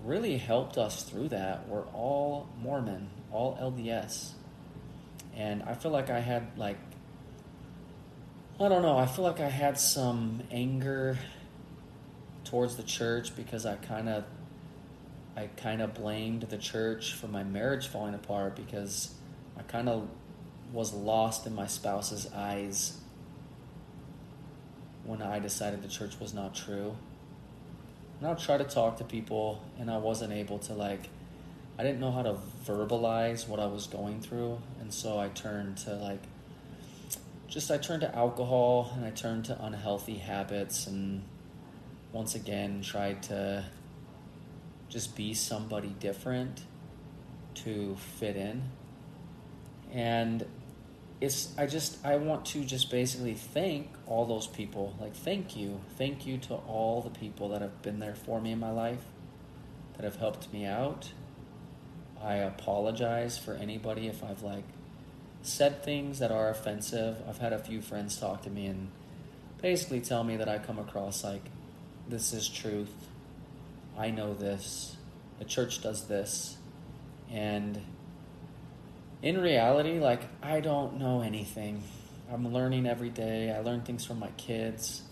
really 0.05 0.39
helped 0.39 0.79
us 0.79 1.03
through 1.03 1.29
that 1.29 1.69
were 1.69 1.85
all 1.93 2.49
Mormon, 2.61 3.09
all 3.33 3.57
LDS. 3.57 4.33
And 5.37 5.63
I 5.63 5.75
feel 5.75 5.91
like 5.91 6.11
I 6.11 6.21
had 6.21 6.57
like 6.57 6.79
I 8.61 8.69
don't 8.69 8.83
know, 8.83 8.99
I 8.99 9.07
feel 9.07 9.25
like 9.25 9.39
I 9.39 9.49
had 9.49 9.79
some 9.79 10.43
anger 10.51 11.17
towards 12.43 12.75
the 12.75 12.83
church 12.83 13.37
because 13.37 13.65
I 13.65 13.77
kind 13.77 14.09
of 14.09 14.25
I 15.37 15.49
kind 15.57 15.81
of 15.81 15.95
blamed 15.95 16.43
the 16.43 16.59
church 16.59 17.15
for 17.15 17.29
my 17.29 17.45
marriage 17.45 17.87
falling 17.87 18.15
apart 18.15 18.57
because 18.57 19.15
I 19.57 19.63
kind 19.63 19.89
of 19.89 20.09
was 20.73 20.93
lost 20.93 21.47
in 21.47 21.55
my 21.55 21.67
spouse's 21.67 22.29
eyes 22.35 22.99
when 25.05 25.23
I 25.23 25.39
decided 25.39 25.83
the 25.83 25.89
church 25.89 26.19
was 26.19 26.35
not 26.35 26.55
true. 26.55 26.97
And 28.19 28.27
I 28.27 28.31
would 28.31 28.39
try 28.39 28.57
to 28.57 28.65
talk 28.65 28.99
to 28.99 29.05
people, 29.05 29.63
and 29.79 29.91
I 29.91 29.99
wasn't 29.99 30.33
able 30.33 30.59
to, 30.61 30.75
like, 30.75 31.09
I 31.79 31.85
didn't 31.85 32.01
know 32.01 32.11
how 32.11 32.23
to 32.23 32.37
verbalize 32.67 33.47
what 33.47 33.61
I 33.61 33.67
was 33.67 33.87
going 33.87 34.21
through. 34.21 34.59
And 34.81 34.93
so 34.93 35.19
I 35.19 35.29
turned 35.29 35.77
to, 35.79 35.95
like, 35.95 36.23
just 37.47 37.71
I 37.71 37.79
turned 37.79 38.03
to 38.03 38.15
alcohol 38.15 38.93
and 38.95 39.05
I 39.05 39.11
turned 39.11 39.47
to 39.47 39.65
unhealthy 39.65 40.17
habits 40.17 40.87
and 40.87 41.23
once 42.13 42.35
again 42.35 42.83
tried 42.83 43.23
to 43.25 43.65
just 44.89 45.17
be 45.17 45.33
somebody 45.35 45.95
different 45.99 46.63
to 47.55 47.97
fit 48.19 48.37
in. 48.37 48.63
And 49.93 50.45
it's 51.21 51.53
I 51.59 51.67
just 51.67 52.05
I 52.05 52.17
want 52.17 52.45
to 52.47 52.65
just 52.65 52.91
basically 52.91 53.35
thank 53.35 53.89
all 54.07 54.25
those 54.27 54.47
people. 54.47 54.95
Like 55.01 55.15
thank 55.15 55.57
you. 55.57 55.81
Thank 55.97 56.27
you 56.27 56.39
to 56.39 56.55
all 56.55 57.03
the 57.03 57.11
people 57.11 57.49
that 57.51 57.61
have 57.61 57.83
been 57.83 57.99
there 57.99 58.15
for 58.15 58.41
me 58.41 58.53
in 58.53 58.61
my 58.61 58.71
life, 58.71 59.05
that 59.97 60.05
have 60.05 60.17
helped 60.17 60.53
me 60.53 60.65
out. 60.65 61.13
I 62.23 62.35
apologize 62.35 63.39
for 63.39 63.55
anybody 63.55 64.07
if 64.07 64.23
I've 64.23 64.43
like 64.43 64.65
said 65.43 65.83
things 65.85 66.19
that 66.21 66.31
are 66.31 66.51
offensive. 66.51 67.17
I've 67.29 67.39
had 67.39 67.53
a 67.53 67.59
few 67.59 67.81
friends 67.81 68.19
talk 68.19 68.43
to 68.43 68.51
me 68.51 68.67
and 68.67 68.91
basically 69.61 70.01
tell 70.01 70.25
me 70.25 70.37
that 70.37 70.49
I 70.49 70.59
come 70.59 70.79
across 70.79 71.25
like 71.25 71.45
this 72.09 72.33
is 72.33 72.49
truth. 72.49 72.95
I 73.97 74.11
know 74.11 74.35
this. 74.35 74.97
The 75.39 75.45
church 75.45 75.83
does 75.83 76.07
this. 76.07 76.57
And 77.31 77.83
in 79.23 79.41
reality, 79.41 79.99
like, 79.99 80.23
I 80.43 80.61
don't 80.61 80.99
know 80.99 81.23
anything. 81.23 81.83
I'm 82.33 82.53
learning 82.53 82.87
every 82.87 83.11
day. 83.11 83.53
I 83.53 83.61
learn 83.61 83.83
things 83.83 84.05
from 84.05 84.19
my 84.19 84.31
kids. 84.37 85.03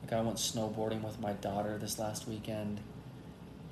Like, 0.00 0.12
I 0.12 0.20
went 0.20 0.38
snowboarding 0.38 1.02
with 1.02 1.20
my 1.20 1.32
daughter 1.34 1.76
this 1.78 1.98
last 1.98 2.26
weekend. 2.26 2.80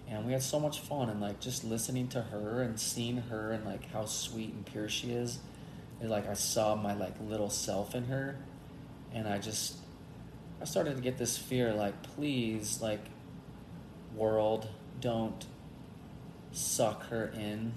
And 0.08 0.26
we 0.26 0.32
had 0.32 0.42
so 0.42 0.60
much 0.60 0.80
fun. 0.80 1.08
And, 1.08 1.20
like, 1.20 1.40
just 1.40 1.64
listening 1.64 2.08
to 2.08 2.20
her 2.20 2.62
and 2.62 2.78
seeing 2.78 3.16
her 3.16 3.52
and, 3.52 3.64
like, 3.64 3.90
how 3.90 4.04
sweet 4.04 4.52
and 4.52 4.66
pure 4.66 4.88
she 4.88 5.12
is. 5.12 5.38
And, 6.00 6.10
like, 6.10 6.28
I 6.28 6.34
saw 6.34 6.74
my, 6.74 6.94
like, 6.94 7.14
little 7.20 7.50
self 7.50 7.94
in 7.94 8.04
her. 8.04 8.36
And 9.14 9.26
I 9.26 9.38
just, 9.38 9.76
I 10.60 10.64
started 10.64 10.96
to 10.96 11.02
get 11.02 11.16
this 11.16 11.38
fear, 11.38 11.72
like, 11.72 12.02
please, 12.02 12.80
like, 12.82 13.04
world, 14.14 14.68
don't 15.00 15.46
suck 16.52 17.06
her 17.06 17.32
in 17.34 17.72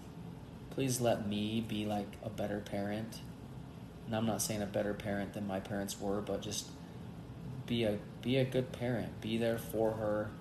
please 0.74 1.00
let 1.00 1.28
me 1.28 1.64
be 1.68 1.86
like 1.86 2.08
a 2.24 2.30
better 2.30 2.60
parent. 2.60 3.20
And 4.06 4.16
I'm 4.16 4.26
not 4.26 4.42
saying 4.42 4.62
a 4.62 4.66
better 4.66 4.94
parent 4.94 5.34
than 5.34 5.48
my 5.48 5.60
parents 5.60 6.00
were, 6.00 6.22
but 6.22 6.42
just 6.42 6.68
be 7.68 7.84
a 7.84 7.98
be 8.22 8.38
a 8.38 8.46
good 8.46 8.72
parent. 8.72 9.22
Be 9.22 9.38
there 9.38 9.58
for 9.58 9.92
her 9.92 10.32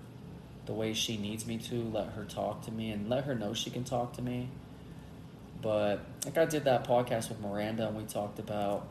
the 0.65 0.73
way 0.73 0.93
she 0.93 1.17
needs 1.17 1.45
me 1.45 1.57
to. 1.57 1.75
Let 1.75 2.09
her 2.13 2.25
talk 2.25 2.63
to 2.63 2.71
me 2.71 2.91
and 2.91 3.09
let 3.09 3.25
her 3.25 3.35
know 3.35 3.53
she 3.53 3.69
can 3.69 3.83
talk 3.83 4.13
to 4.13 4.21
me. 4.21 4.49
But 5.61 6.05
like 6.25 6.37
I 6.37 6.45
did 6.45 6.65
that 6.65 6.85
podcast 6.85 7.29
with 7.29 7.39
Miranda 7.39 7.87
and 7.87 7.95
we 7.95 8.03
talked 8.03 8.39
about 8.39 8.87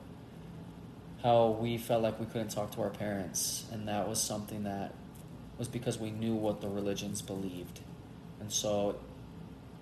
how 1.22 1.49
we 1.49 1.76
felt 1.76 2.02
like 2.02 2.18
we 2.18 2.26
couldn't 2.26 2.49
talk 2.49 2.72
to 2.72 2.82
our 2.82 2.90
parents 2.90 3.66
and 3.70 3.87
that 3.88 4.08
was 4.08 4.20
something 4.20 4.64
that 4.64 4.94
was 5.58 5.68
because 5.68 5.99
we 5.99 6.11
knew 6.11 6.34
what 6.34 6.61
the 6.61 6.68
religions 6.68 7.20
believed. 7.20 7.80
And 8.40 8.50
so 8.50 8.96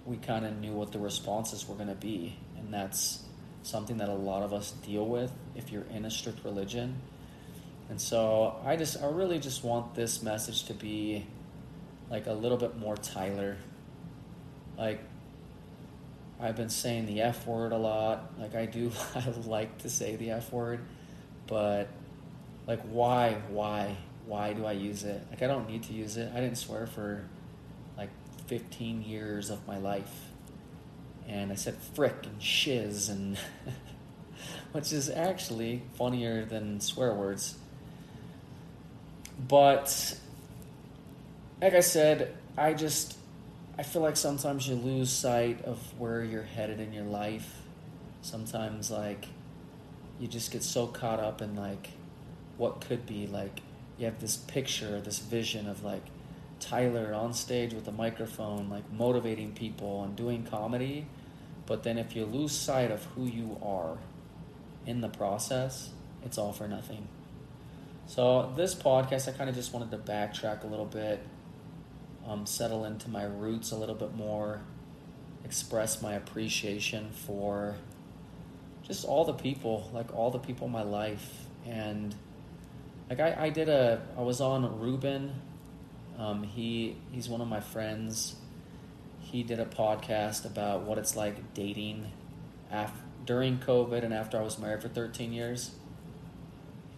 we 0.06 0.16
kind 0.16 0.46
of 0.46 0.58
knew 0.58 0.72
what 0.72 0.92
the 0.92 0.98
responses 0.98 1.68
were 1.68 1.74
going 1.74 1.88
to 1.88 1.94
be. 1.94 2.36
And 2.56 2.72
that's 2.72 3.22
something 3.62 3.98
that 3.98 4.08
a 4.08 4.14
lot 4.14 4.42
of 4.42 4.52
us 4.52 4.72
deal 4.86 5.06
with 5.06 5.32
if 5.54 5.70
you're 5.70 5.86
in 5.94 6.04
a 6.04 6.10
strict 6.10 6.44
religion. 6.44 6.96
And 7.88 8.00
so 8.00 8.56
I 8.64 8.76
just, 8.76 9.02
I 9.02 9.06
really 9.06 9.38
just 9.38 9.64
want 9.64 9.94
this 9.94 10.22
message 10.22 10.64
to 10.64 10.74
be 10.74 11.26
like 12.10 12.26
a 12.26 12.32
little 12.32 12.56
bit 12.56 12.78
more 12.78 12.96
Tyler. 12.96 13.56
Like, 14.78 15.00
I've 16.40 16.56
been 16.56 16.70
saying 16.70 17.06
the 17.06 17.20
F 17.20 17.46
word 17.46 17.72
a 17.72 17.76
lot. 17.76 18.32
Like, 18.38 18.54
I 18.54 18.66
do, 18.66 18.90
I 19.14 19.24
like 19.46 19.78
to 19.78 19.90
say 19.90 20.16
the 20.16 20.30
F 20.30 20.52
word, 20.52 20.80
but 21.46 21.88
like, 22.66 22.80
why, 22.82 23.36
why, 23.48 23.96
why 24.26 24.52
do 24.52 24.64
I 24.64 24.72
use 24.72 25.04
it? 25.04 25.20
Like, 25.30 25.42
I 25.42 25.46
don't 25.46 25.68
need 25.68 25.82
to 25.84 25.92
use 25.92 26.16
it. 26.16 26.30
I 26.34 26.40
didn't 26.40 26.58
swear 26.58 26.86
for 26.86 27.24
15 28.50 29.02
years 29.02 29.48
of 29.48 29.64
my 29.68 29.78
life. 29.78 30.12
And 31.28 31.52
I 31.52 31.54
said 31.54 31.76
frick 31.94 32.16
and 32.24 32.42
shiz, 32.42 33.08
and 33.08 33.38
which 34.72 34.92
is 34.92 35.08
actually 35.08 35.82
funnier 35.94 36.44
than 36.44 36.80
swear 36.80 37.14
words. 37.14 37.56
But 39.48 40.18
like 41.62 41.74
I 41.74 41.80
said, 41.80 42.36
I 42.58 42.74
just 42.74 43.16
I 43.78 43.84
feel 43.84 44.02
like 44.02 44.16
sometimes 44.16 44.66
you 44.66 44.74
lose 44.74 45.10
sight 45.10 45.64
of 45.64 45.78
where 45.96 46.24
you're 46.24 46.42
headed 46.42 46.80
in 46.80 46.92
your 46.92 47.04
life. 47.04 47.62
Sometimes 48.22 48.90
like 48.90 49.26
you 50.18 50.26
just 50.26 50.50
get 50.50 50.64
so 50.64 50.88
caught 50.88 51.20
up 51.20 51.40
in 51.40 51.54
like 51.54 51.90
what 52.56 52.80
could 52.80 53.06
be 53.06 53.28
like 53.28 53.60
you 53.96 54.06
have 54.06 54.20
this 54.20 54.36
picture, 54.36 55.00
this 55.00 55.20
vision 55.20 55.68
of 55.68 55.84
like 55.84 56.02
Tyler 56.60 57.12
on 57.14 57.32
stage 57.32 57.74
with 57.74 57.88
a 57.88 57.92
microphone, 57.92 58.68
like 58.68 58.90
motivating 58.92 59.52
people 59.52 60.04
and 60.04 60.14
doing 60.14 60.44
comedy. 60.44 61.06
But 61.66 61.82
then 61.82 61.98
if 61.98 62.14
you 62.14 62.24
lose 62.24 62.52
sight 62.52 62.90
of 62.90 63.04
who 63.06 63.26
you 63.26 63.58
are 63.62 63.98
in 64.86 65.00
the 65.00 65.08
process, 65.08 65.90
it's 66.24 66.38
all 66.38 66.52
for 66.52 66.68
nothing. 66.68 67.08
So 68.06 68.52
this 68.56 68.74
podcast, 68.74 69.28
I 69.28 69.32
kind 69.32 69.48
of 69.48 69.56
just 69.56 69.72
wanted 69.72 69.90
to 69.92 69.98
backtrack 69.98 70.64
a 70.64 70.66
little 70.66 70.86
bit, 70.86 71.20
um, 72.26 72.44
settle 72.44 72.84
into 72.84 73.08
my 73.08 73.24
roots 73.24 73.70
a 73.70 73.76
little 73.76 73.94
bit 73.94 74.14
more, 74.14 74.62
express 75.44 76.02
my 76.02 76.14
appreciation 76.14 77.10
for 77.10 77.76
just 78.82 79.04
all 79.04 79.24
the 79.24 79.32
people, 79.32 79.88
like 79.94 80.12
all 80.14 80.30
the 80.30 80.38
people 80.38 80.66
in 80.66 80.72
my 80.72 80.82
life, 80.82 81.46
and 81.64 82.14
like 83.08 83.20
I, 83.20 83.46
I 83.46 83.50
did 83.50 83.68
a, 83.68 84.02
I 84.18 84.22
was 84.22 84.40
on 84.40 84.80
Ruben 84.80 85.32
um, 86.20 86.42
he 86.42 86.96
he's 87.10 87.28
one 87.28 87.40
of 87.40 87.48
my 87.48 87.60
friends. 87.60 88.36
He 89.20 89.42
did 89.42 89.58
a 89.58 89.64
podcast 89.64 90.44
about 90.44 90.82
what 90.82 90.98
it's 90.98 91.16
like 91.16 91.54
dating 91.54 92.12
during 93.24 93.58
COVID 93.58 94.04
and 94.04 94.12
after 94.12 94.38
I 94.38 94.42
was 94.42 94.58
married 94.58 94.82
for 94.82 94.88
13 94.88 95.32
years. 95.32 95.70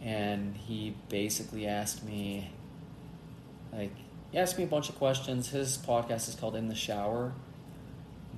And 0.00 0.56
he 0.56 0.96
basically 1.08 1.66
asked 1.66 2.04
me, 2.04 2.50
like, 3.72 3.94
he 4.32 4.38
asked 4.38 4.58
me 4.58 4.64
a 4.64 4.66
bunch 4.66 4.88
of 4.88 4.96
questions. 4.96 5.50
His 5.50 5.78
podcast 5.78 6.28
is 6.28 6.34
called 6.34 6.56
In 6.56 6.68
the 6.68 6.74
Shower. 6.74 7.32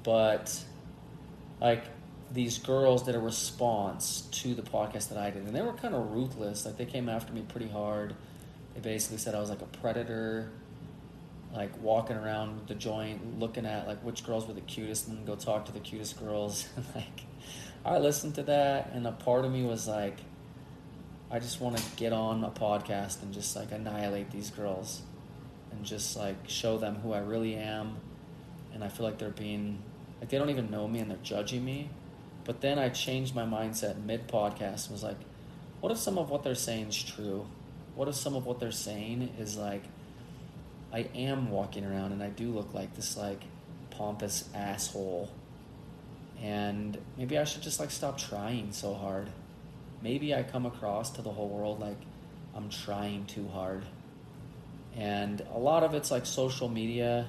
But, 0.03 0.63
like, 1.61 1.85
these 2.31 2.59
girls 2.59 3.05
did 3.05 3.15
a 3.15 3.21
response 3.21 4.29
to 4.33 4.55
the 4.55 4.63
podcast 4.63 5.09
that 5.09 5.19
I 5.19 5.31
did. 5.31 5.47
And 5.47 5.55
they 5.55 5.63
were 5.63 5.73
kind 5.73 5.95
of 5.95 6.13
ruthless. 6.13 6.67
Like, 6.67 6.77
they 6.77 6.85
came 6.85 7.09
after 7.09 7.33
me 7.33 7.43
pretty 7.49 7.69
hard. 7.69 8.15
They 8.75 8.81
basically 8.81 9.19
said 9.19 9.35
I 9.35 9.41
was 9.41 9.49
like 9.49 9.63
a 9.63 9.79
predator 9.79 10.51
like 11.55 11.81
walking 11.81 12.17
around 12.17 12.67
the 12.67 12.75
joint 12.75 13.39
looking 13.39 13.65
at 13.65 13.87
like 13.87 14.03
which 14.05 14.25
girls 14.27 14.47
were 14.47 14.55
the 14.55 14.61
cutest 14.63 15.09
and 15.09 15.25
go 15.25 15.37
talk 15.37 15.65
to 15.67 15.73
the 15.73 15.81
cutest 15.81 16.19
girls. 16.19 16.69
Like 16.95 17.23
i 17.87 17.99
listened 17.99 18.35
to 18.37 18.43
that 18.45 18.93
and 18.95 19.07
a 19.07 19.13
part 19.13 19.45
of 19.45 19.53
me 19.53 19.63
was 19.63 19.87
like 19.87 20.17
i 21.31 21.39
just 21.39 21.61
want 21.61 21.77
to 21.77 21.83
get 21.97 22.15
on 22.15 22.43
a 22.43 22.49
podcast 22.49 23.23
and 23.23 23.35
just 23.35 23.55
like 23.55 23.73
annihilate 23.73 24.31
these 24.31 24.49
girls 24.49 25.03
and 25.71 25.85
just 25.85 26.17
like 26.17 26.37
show 26.47 26.79
them 26.79 26.95
who 26.97 27.13
i 27.13 27.19
really 27.19 27.57
am. 27.57 27.97
And 28.73 28.83
i 28.83 28.89
feel 28.89 29.07
like 29.07 29.19
they're 29.19 29.31
being 29.31 29.83
like 30.21 30.31
they 30.31 30.39
don't 30.39 30.51
even 30.51 30.71
know 30.71 30.89
me 30.89 31.01
and 31.01 31.11
they're 31.11 31.19
judging 31.23 31.65
me. 31.65 31.91
But 32.45 32.61
then 32.61 32.79
i 32.79 32.89
changed 32.89 33.35
my 33.35 33.45
mindset 33.45 34.03
mid 34.03 34.29
podcast 34.29 34.87
and 34.87 34.93
was 34.93 35.03
like 35.03 35.19
what 35.81 35.93
if 35.93 35.99
some 35.99 36.17
of 36.17 36.31
what 36.31 36.43
they're 36.43 36.55
saying 36.55 36.89
is 36.89 37.03
true? 37.03 37.47
What 37.95 38.09
if 38.09 38.15
some 38.15 38.35
of 38.35 38.47
what 38.47 38.59
they're 38.59 38.73
saying 38.73 39.35
is 39.39 39.57
like 39.57 39.83
I 40.95 41.09
am 41.17 41.51
walking 41.51 41.85
around 41.85 42.13
and 42.13 42.23
I 42.23 42.29
do 42.29 42.53
look 42.53 42.73
like 42.73 42.95
this 42.95 43.17
like 43.17 43.43
pompous 43.91 44.49
asshole 44.55 45.29
And 46.41 46.97
maybe 47.19 47.37
I 47.37 47.43
should 47.43 47.63
just 47.63 47.81
like 47.81 47.91
stop 47.91 48.17
trying 48.17 48.73
so 48.73 48.95
hard. 48.95 49.29
Maybe 50.03 50.33
I 50.35 50.45
come 50.45 50.67
across 50.67 51.11
to 51.11 51.23
the 51.23 51.33
whole 51.33 51.49
world 51.49 51.81
like 51.81 51.99
I'm 52.55 52.69
trying 52.71 53.27
too 53.27 53.49
hard. 53.49 53.85
And 54.97 55.45
a 55.53 55.59
lot 55.59 55.83
of 55.83 55.95
it's 55.95 56.13
like 56.13 56.27
social 56.27 56.69
media. 56.69 57.27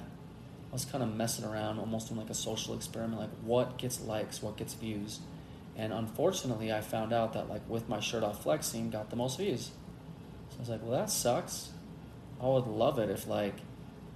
I 0.70 0.72
was 0.72 0.84
kind 0.84 1.02
of 1.02 1.12
messing 1.14 1.44
around, 1.44 1.80
almost 1.80 2.10
in 2.12 2.16
like 2.16 2.30
a 2.30 2.34
social 2.34 2.74
experiment, 2.74 3.20
like 3.20 3.30
what 3.42 3.78
gets 3.78 4.00
likes, 4.00 4.42
what 4.42 4.56
gets 4.56 4.74
views. 4.74 5.18
And 5.76 5.92
unfortunately, 5.92 6.72
I 6.72 6.80
found 6.80 7.12
out 7.12 7.32
that 7.32 7.48
like 7.48 7.68
with 7.68 7.88
my 7.88 7.98
shirt 7.98 8.22
off 8.22 8.44
flexing, 8.44 8.90
got 8.90 9.10
the 9.10 9.16
most 9.16 9.38
views. 9.38 9.70
So 10.50 10.56
I 10.58 10.60
was 10.60 10.68
like, 10.68 10.82
well, 10.82 10.92
that 10.92 11.10
sucks. 11.10 11.70
I 12.40 12.46
would 12.46 12.66
love 12.66 12.98
it 12.98 13.10
if 13.10 13.26
like 13.26 13.54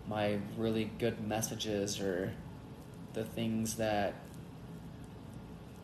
my 0.08 0.38
really 0.56 0.90
good 0.98 1.26
messages 1.26 2.00
or 2.00 2.32
the 3.12 3.24
things 3.24 3.76
that 3.76 4.14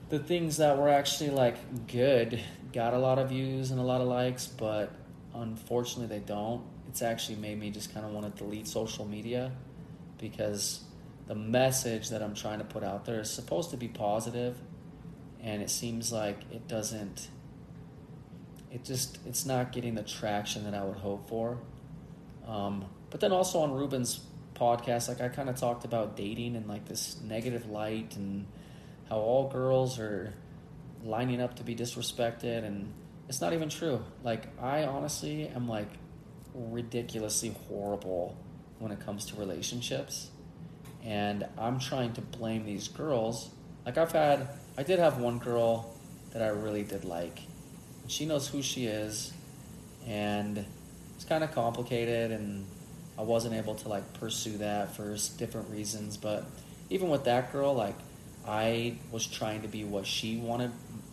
the 0.08 0.18
things 0.18 0.58
that 0.58 0.78
were 0.78 0.88
actually 0.88 1.30
like 1.30 1.86
good 1.88 2.40
got 2.72 2.94
a 2.94 2.98
lot 2.98 3.18
of 3.18 3.30
views 3.30 3.70
and 3.70 3.80
a 3.80 3.82
lot 3.82 4.00
of 4.00 4.06
likes, 4.06 4.46
but 4.46 4.92
unfortunately 5.34 6.06
they 6.06 6.24
don't. 6.24 6.62
It's 6.88 7.02
actually 7.02 7.36
made 7.36 7.58
me 7.58 7.70
just 7.70 7.92
kind 7.92 8.06
of 8.06 8.12
want 8.12 8.32
to 8.36 8.42
delete 8.42 8.68
social 8.68 9.04
media 9.04 9.52
because 10.18 10.84
the 11.26 11.34
message 11.34 12.10
that 12.10 12.22
I'm 12.22 12.34
trying 12.34 12.58
to 12.58 12.64
put 12.64 12.84
out 12.84 13.04
there 13.04 13.20
is 13.20 13.30
supposed 13.30 13.70
to 13.70 13.76
be 13.76 13.88
positive 13.88 14.56
and 15.42 15.62
it 15.62 15.70
seems 15.70 16.12
like 16.12 16.38
it 16.52 16.68
doesn't 16.68 17.28
it 18.70 18.84
just 18.84 19.18
it's 19.26 19.46
not 19.46 19.72
getting 19.72 19.94
the 19.94 20.02
traction 20.02 20.64
that 20.64 20.74
I 20.74 20.84
would 20.84 20.98
hope 20.98 21.28
for. 21.28 21.58
Um, 22.46 22.84
but 23.10 23.20
then 23.20 23.32
also 23.32 23.60
on 23.60 23.72
Ruben's 23.72 24.20
podcast, 24.54 25.08
like 25.08 25.20
I 25.20 25.28
kind 25.28 25.48
of 25.48 25.56
talked 25.56 25.84
about 25.84 26.16
dating 26.16 26.56
and 26.56 26.66
like 26.66 26.86
this 26.86 27.20
negative 27.22 27.68
light 27.68 28.16
and 28.16 28.46
how 29.08 29.18
all 29.18 29.48
girls 29.48 29.98
are 29.98 30.32
lining 31.04 31.40
up 31.40 31.56
to 31.56 31.62
be 31.62 31.74
disrespected 31.74 32.64
and 32.64 32.92
it's 33.28 33.40
not 33.40 33.52
even 33.52 33.68
true. 33.68 34.02
Like 34.22 34.46
I 34.60 34.84
honestly 34.84 35.48
am 35.48 35.68
like 35.68 35.88
ridiculously 36.54 37.54
horrible 37.68 38.36
when 38.78 38.92
it 38.92 39.00
comes 39.00 39.26
to 39.26 39.36
relationships. 39.36 40.30
And 41.04 41.46
I'm 41.58 41.78
trying 41.78 42.14
to 42.14 42.20
blame 42.20 42.64
these 42.64 42.88
girls. 42.88 43.50
Like 43.84 43.98
I've 43.98 44.12
had 44.12 44.48
I 44.78 44.82
did 44.82 44.98
have 44.98 45.18
one 45.18 45.38
girl 45.38 45.94
that 46.32 46.42
I 46.42 46.48
really 46.48 46.82
did 46.82 47.04
like. 47.04 47.40
She 48.08 48.26
knows 48.26 48.48
who 48.48 48.62
she 48.62 48.86
is 48.86 49.32
and 50.06 50.64
it's 51.16 51.24
kind 51.24 51.42
of 51.42 51.52
complicated 51.52 52.30
and 52.30 52.66
I 53.18 53.22
wasn't 53.22 53.54
able 53.54 53.74
to 53.76 53.88
like 53.88 54.12
pursue 54.14 54.58
that 54.58 54.94
for 54.94 55.16
different 55.38 55.70
reasons, 55.70 56.16
but 56.16 56.44
even 56.90 57.08
with 57.08 57.24
that 57.24 57.52
girl 57.52 57.74
like 57.74 57.96
I 58.46 58.98
was 59.10 59.26
trying 59.26 59.62
to 59.62 59.68
be 59.68 59.82
what 59.84 60.06
she 60.06 60.36
wanted, 60.36 60.70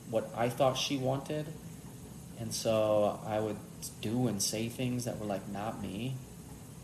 what 0.10 0.30
I 0.36 0.50
thought 0.50 0.78
she 0.78 0.98
wanted. 0.98 1.48
And 2.40 2.54
so 2.54 3.20
I 3.26 3.40
would 3.40 3.58
do 4.02 4.28
and 4.28 4.42
say 4.42 4.70
things 4.70 5.06
that 5.06 5.20
were 5.20 5.26
like 5.26 5.48
not 5.50 5.82
me. 5.82 6.16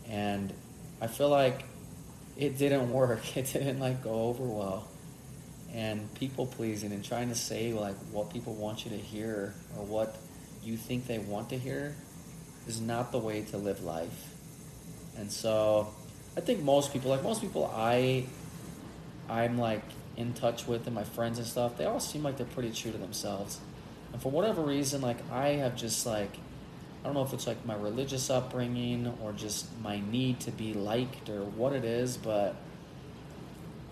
And 0.08 0.52
I 1.00 1.06
feel 1.06 1.28
like 1.28 1.64
it 2.36 2.58
didn't 2.58 2.90
work. 2.92 3.36
It 3.36 3.52
didn't 3.52 3.78
like 3.78 4.02
go 4.02 4.24
over 4.24 4.42
well. 4.42 4.88
And 5.72 6.12
people 6.14 6.46
pleasing 6.46 6.90
and 6.90 7.04
trying 7.04 7.28
to 7.28 7.36
say 7.36 7.72
like 7.72 7.94
what 8.10 8.32
people 8.32 8.54
want 8.54 8.84
you 8.84 8.90
to 8.90 8.96
hear 8.96 9.54
or 9.76 9.84
what 9.84 10.16
you 10.64 10.76
think 10.76 11.06
they 11.06 11.18
want 11.18 11.50
to 11.50 11.58
hear 11.58 11.94
is 12.66 12.80
not 12.80 13.12
the 13.12 13.18
way 13.18 13.42
to 13.42 13.56
live 13.56 13.82
life. 13.82 14.34
And 15.16 15.30
so 15.30 15.92
I 16.36 16.40
think 16.40 16.62
most 16.62 16.92
people, 16.92 17.10
like 17.10 17.22
most 17.22 17.40
people 17.40 17.70
I 17.74 18.26
I'm 19.28 19.58
like 19.58 19.82
in 20.16 20.34
touch 20.34 20.66
with 20.66 20.86
and 20.86 20.94
my 20.94 21.04
friends 21.04 21.38
and 21.38 21.46
stuff, 21.46 21.76
they 21.76 21.84
all 21.84 22.00
seem 22.00 22.22
like 22.22 22.36
they're 22.36 22.46
pretty 22.46 22.72
true 22.72 22.92
to 22.92 22.98
themselves. 22.98 23.60
And 24.12 24.20
for 24.20 24.30
whatever 24.30 24.62
reason, 24.62 25.00
like 25.00 25.18
I 25.30 25.50
have 25.50 25.76
just 25.76 26.06
like 26.06 26.36
I 27.02 27.06
don't 27.06 27.14
know 27.14 27.22
if 27.22 27.32
it's 27.32 27.46
like 27.46 27.64
my 27.64 27.76
religious 27.76 28.28
upbringing 28.28 29.12
or 29.22 29.32
just 29.32 29.66
my 29.80 30.00
need 30.10 30.40
to 30.40 30.50
be 30.50 30.74
liked 30.74 31.30
or 31.30 31.42
what 31.44 31.72
it 31.72 31.84
is, 31.84 32.16
but 32.16 32.56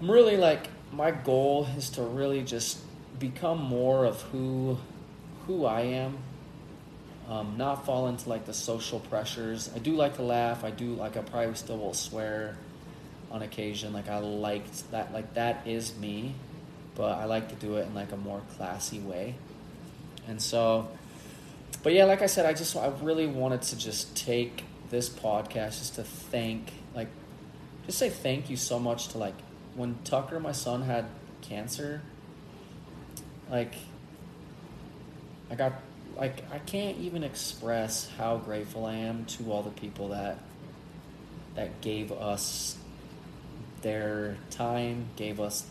I'm 0.01 0.11
really 0.11 0.37
like 0.37 0.69
my 0.93 1.11
goal 1.11 1.67
is 1.77 1.91
to 1.91 2.03
really 2.03 2.43
just 2.43 2.79
become 3.19 3.63
more 3.63 4.05
of 4.05 4.21
who 4.23 4.79
who 5.47 5.65
I 5.65 5.83
am. 5.83 6.19
Um, 7.29 7.59
not 7.59 7.85
fall 7.85 8.09
into 8.09 8.27
like 8.29 8.47
the 8.47 8.55
social 8.55 9.01
pressures. 9.01 9.71
I 9.75 9.79
do 9.81 9.93
like 9.93 10.17
to 10.17 10.23
laugh. 10.23 10.65
I 10.65 10.71
do 10.71 10.95
like 10.95 11.17
I 11.19 11.21
probably 11.21 11.55
still 11.57 11.77
will 11.77 11.93
swear 11.93 12.57
on 13.31 13.43
occasion. 13.43 13.93
Like 13.93 14.09
I 14.09 14.19
liked 14.19 14.91
that. 14.93 15.13
Like 15.13 15.35
that 15.35 15.67
is 15.67 15.95
me, 15.99 16.35
but 16.95 17.19
I 17.19 17.27
like 17.27 17.51
to 17.51 17.55
do 17.55 17.77
it 17.77 17.87
in 17.87 17.95
like 17.95 18.13
a 18.13 18.17
more 18.17 18.41
classy 18.57 18.99
way. 18.99 19.35
And 20.27 20.41
so, 20.41 20.89
but 21.83 21.93
yeah, 21.93 22.05
like 22.05 22.23
I 22.23 22.27
said, 22.27 22.47
I 22.47 22.55
just 22.55 22.75
I 22.75 22.89
really 23.03 23.27
wanted 23.27 23.61
to 23.63 23.77
just 23.77 24.17
take 24.17 24.65
this 24.89 25.11
podcast 25.11 25.79
just 25.79 25.97
to 25.97 26.05
thank 26.05 26.73
like 26.95 27.09
just 27.85 27.99
say 27.99 28.09
thank 28.09 28.49
you 28.49 28.57
so 28.57 28.79
much 28.79 29.09
to 29.09 29.19
like 29.19 29.35
when 29.75 29.99
Tucker, 30.05 30.41
my 30.41 30.53
son, 30.53 30.81
had 30.81 31.05
cancer. 31.43 32.01
Like 33.51 33.75
I 35.51 35.55
got 35.55 35.75
like 36.19 36.43
I 36.53 36.59
can't 36.59 36.99
even 36.99 37.23
express 37.23 38.11
how 38.19 38.39
grateful 38.39 38.87
I 38.87 38.95
am 38.95 39.25
to 39.27 39.53
all 39.53 39.63
the 39.63 39.71
people 39.71 40.09
that 40.09 40.39
that 41.55 41.81
gave 41.81 42.13
us 42.13 42.77
their 43.83 44.37
time, 44.51 45.07
gave 45.17 45.41
us 45.41 45.67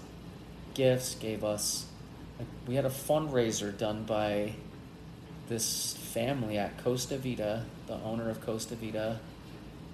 gifts, 0.73 1.15
gave 1.15 1.43
us. 1.43 1.86
Like, 2.38 2.47
we 2.67 2.75
had 2.75 2.86
a 2.86 2.89
fundraiser 2.89 3.75
done 3.75 4.03
by 4.03 4.53
this 5.49 5.93
family 5.93 6.57
at 6.57 6.77
Costa 6.83 7.17
Vida, 7.17 7.65
the 7.88 7.95
owner 7.95 8.29
of 8.29 8.41
Costa 8.41 8.75
Vida, 8.75 9.19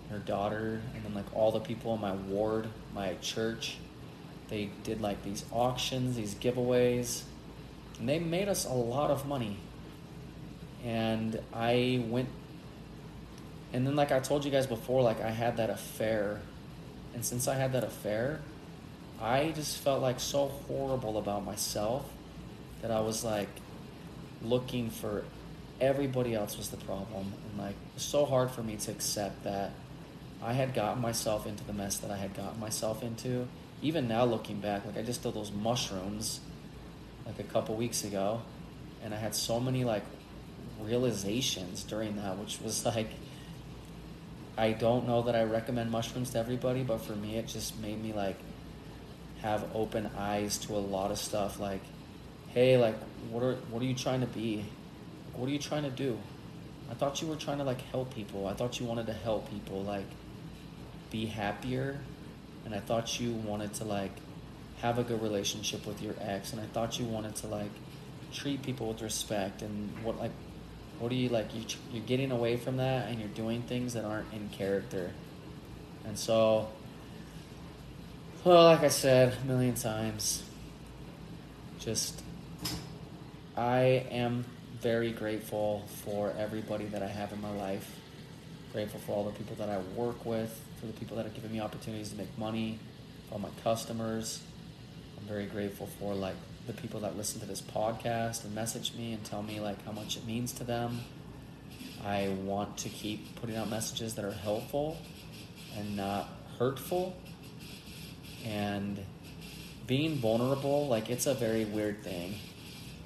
her 0.10 0.20
daughter, 0.20 0.82
and 0.96 1.04
then 1.04 1.14
like 1.14 1.26
all 1.36 1.52
the 1.52 1.60
people 1.60 1.94
in 1.94 2.02
my 2.02 2.14
ward, 2.14 2.68
my 2.94 3.16
church. 3.22 3.78
They 4.50 4.70
did 4.84 5.02
like 5.02 5.24
these 5.24 5.46
auctions, 5.52 6.16
these 6.16 6.36
giveaways, 6.36 7.24
and 8.00 8.10
they 8.10 8.20
made 8.20 8.50
us 8.50 8.66
a 8.66 8.74
lot 8.74 9.10
of 9.10 9.28
money. 9.28 9.58
And 10.84 11.40
I 11.54 12.04
went, 12.10 12.30
and 13.72 13.88
then 13.88 13.96
like 13.96 14.12
I 14.12 14.20
told 14.20 14.46
you 14.46 14.52
guys 14.52 14.68
before, 14.68 15.02
like 15.02 15.22
I 15.22 15.32
had 15.32 15.58
that 15.58 15.70
affair 15.70 16.42
and 17.14 17.24
since 17.24 17.48
I 17.48 17.56
had 17.56 17.74
that 17.74 17.84
affair, 17.84 18.42
I 19.22 19.52
just 19.52 19.78
felt 19.78 20.02
like 20.02 20.20
so 20.20 20.48
horrible 20.68 21.18
about 21.18 21.46
myself 21.46 22.10
that 22.82 22.92
I 22.92 23.00
was 23.02 23.24
like 23.24 23.50
looking 24.42 24.90
for 24.90 25.24
everybody 25.80 26.34
else 26.34 26.58
was 26.58 26.70
the 26.70 26.78
problem. 26.78 27.34
And 27.50 27.60
like, 27.60 27.76
it 27.76 27.96
was 27.96 28.04
so 28.04 28.26
hard 28.26 28.52
for 28.52 28.64
me 28.64 28.78
to 28.78 28.92
accept 28.92 29.44
that 29.44 29.72
I 30.42 30.54
had 30.54 30.74
gotten 30.74 31.02
myself 31.02 31.46
into 31.46 31.64
the 31.64 31.74
mess 31.74 32.00
that 32.00 32.12
I 32.12 32.18
had 32.18 32.36
gotten 32.36 32.60
myself 32.60 33.04
into. 33.04 33.48
Even 33.82 34.08
now, 34.08 34.24
looking 34.26 34.60
back, 34.60 34.86
like 34.86 34.98
I 34.98 35.02
just 35.02 35.24
did 35.24 35.34
those 35.34 35.52
mushrooms 35.52 36.40
like 37.26 37.40
a 37.40 37.44
couple 37.44 37.76
weeks 37.76 38.04
ago, 38.04 38.42
and 39.04 39.14
I 39.14 39.18
had 39.18 39.36
so 39.36 39.60
many 39.60 39.84
like 39.84 40.04
realizations 40.86 41.84
during 41.84 42.16
that, 42.18 42.38
which 42.38 42.60
was 42.62 42.86
like 42.86 43.10
I 44.58 44.72
don't 44.72 45.08
know 45.08 45.24
that 45.24 45.36
I 45.36 45.44
recommend 45.44 45.90
mushrooms 45.90 46.32
to 46.32 46.40
everybody, 46.40 46.84
but 46.84 47.00
for 47.00 47.16
me, 47.16 47.38
it 47.38 47.48
just 47.48 47.80
made 47.80 48.02
me 48.02 48.14
like 48.14 48.38
have 49.42 49.66
open 49.74 50.10
eyes 50.16 50.58
to 50.60 50.74
a 50.74 50.80
lot 50.80 51.10
of 51.10 51.18
stuff. 51.18 51.60
Like, 51.60 51.82
hey, 52.50 52.78
like, 52.78 52.96
what 53.32 53.42
are 53.44 53.56
what 53.72 53.82
are 53.82 53.86
you 53.86 53.96
trying 53.96 54.22
to 54.22 54.28
be? 54.28 54.66
What 55.36 55.50
are 55.50 55.52
you 55.52 55.60
trying 55.60 55.84
to 55.84 55.90
do? 55.90 56.20
I 56.92 56.94
thought 56.94 57.22
you 57.22 57.28
were 57.28 57.36
trying 57.36 57.58
to 57.58 57.64
like 57.64 57.82
help 57.82 58.14
people. 58.14 58.48
I 58.48 58.54
thought 58.54 58.80
you 58.80 58.86
wanted 58.86 59.08
to 59.08 59.14
help 59.14 59.50
people 59.50 59.82
like 59.82 60.06
be 61.10 61.26
happier, 61.26 62.00
and 62.66 62.76
I 62.76 62.80
thought 62.80 63.20
you 63.20 63.34
wanted 63.34 63.74
to 63.76 63.86
like 63.86 64.12
have 64.82 65.00
a 65.00 65.04
good 65.04 65.22
relationship 65.24 65.88
with 65.88 66.00
your 66.00 66.14
ex, 66.22 66.54
and 66.54 66.62
I 66.62 66.66
thought 66.66 67.00
you 67.00 67.06
wanted 67.06 67.36
to 67.38 67.48
like 67.48 67.72
treat 68.32 68.62
people 68.62 68.88
with 68.88 69.02
respect 69.02 69.64
and 69.64 69.92
what 70.04 70.20
like 70.20 70.32
what 71.00 71.12
are 71.12 71.16
you 71.16 71.30
like? 71.30 71.54
You, 71.54 71.64
you're 71.92 72.04
getting 72.04 72.32
away 72.32 72.58
from 72.58 72.78
that 72.78 73.10
and 73.10 73.20
you're 73.20 73.30
doing 73.30 73.62
things 73.64 73.94
that 73.94 74.06
aren't 74.06 74.32
in 74.34 74.50
character. 74.50 75.12
And 76.06 76.18
so, 76.18 76.70
well, 78.44 78.64
like 78.66 78.84
I 78.84 78.90
said 78.90 79.36
a 79.42 79.46
million 79.46 79.76
times, 79.76 80.44
just 81.80 82.22
I 83.56 84.06
am 84.12 84.46
very 84.82 85.12
grateful 85.12 85.84
for 86.04 86.34
everybody 86.38 86.86
that 86.86 87.04
I 87.04 87.08
have 87.08 87.32
in 87.32 87.42
my 87.42 87.52
life. 87.52 88.00
Grateful 88.72 89.00
for 89.02 89.12
all 89.14 89.24
the 89.24 89.32
people 89.32 89.56
that 89.58 89.70
I 89.70 89.78
work 89.96 90.26
with, 90.26 90.60
for 90.80 90.88
the 90.88 90.94
people 90.94 91.16
that 91.18 91.26
have 91.26 91.34
given 91.34 91.52
me 91.52 91.62
opportunities 91.62 92.10
to 92.10 92.18
make 92.18 92.38
money, 92.38 92.80
for 93.28 93.36
all 93.36 93.40
my 93.40 93.50
customers. 93.64 94.42
I'm 95.18 95.26
very 95.26 95.46
grateful 95.46 95.88
for 96.00 96.14
like 96.14 96.36
the 96.68 96.74
people 96.74 97.00
that 97.02 97.18
listen 97.18 97.40
to 97.42 97.46
this 97.46 97.62
podcast 97.62 98.46
and 98.46 98.56
message 98.56 98.94
me 98.96 99.14
and 99.14 99.24
tell 99.24 99.44
me 99.44 99.60
like 99.60 99.84
how 99.86 99.92
much 99.92 100.16
it 100.18 100.26
means 100.26 100.52
to 100.54 100.64
them. 100.64 101.02
I 102.06 102.30
want 102.44 102.78
to 102.80 102.90
keep 102.90 103.36
putting 103.40 103.56
out 103.56 103.70
messages 103.70 104.16
that 104.16 104.26
are 104.26 104.32
helpful 104.32 104.98
and 105.78 105.96
not 105.96 106.30
hurtful. 106.58 107.16
And 108.46 109.00
being 109.88 110.18
vulnerable, 110.18 110.88
like 110.88 111.10
it's 111.10 111.28
a 111.28 111.34
very 111.34 111.66
weird 111.66 112.04
thing. 112.04 112.36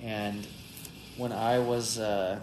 And 0.02 0.48
when 1.16 1.32
I 1.32 1.60
was, 1.60 1.98
uh, 2.00 2.40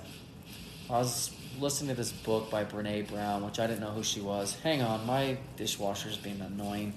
I 0.91 0.99
was 0.99 1.31
listening 1.61 1.91
to 1.91 1.95
this 1.95 2.13
book 2.13 2.51
by 2.51 2.65
Brene 2.65 3.09
Brown, 3.09 3.45
which 3.45 3.61
I 3.61 3.67
didn't 3.67 3.81
know 3.81 3.91
who 3.91 4.03
she 4.03 4.21
was. 4.21 4.57
Hang 4.61 4.83
on, 4.83 5.07
my 5.07 5.39
dishwasher 5.57 6.09
dishwasher's 6.09 6.17
being 6.17 6.41
annoying. 6.41 6.95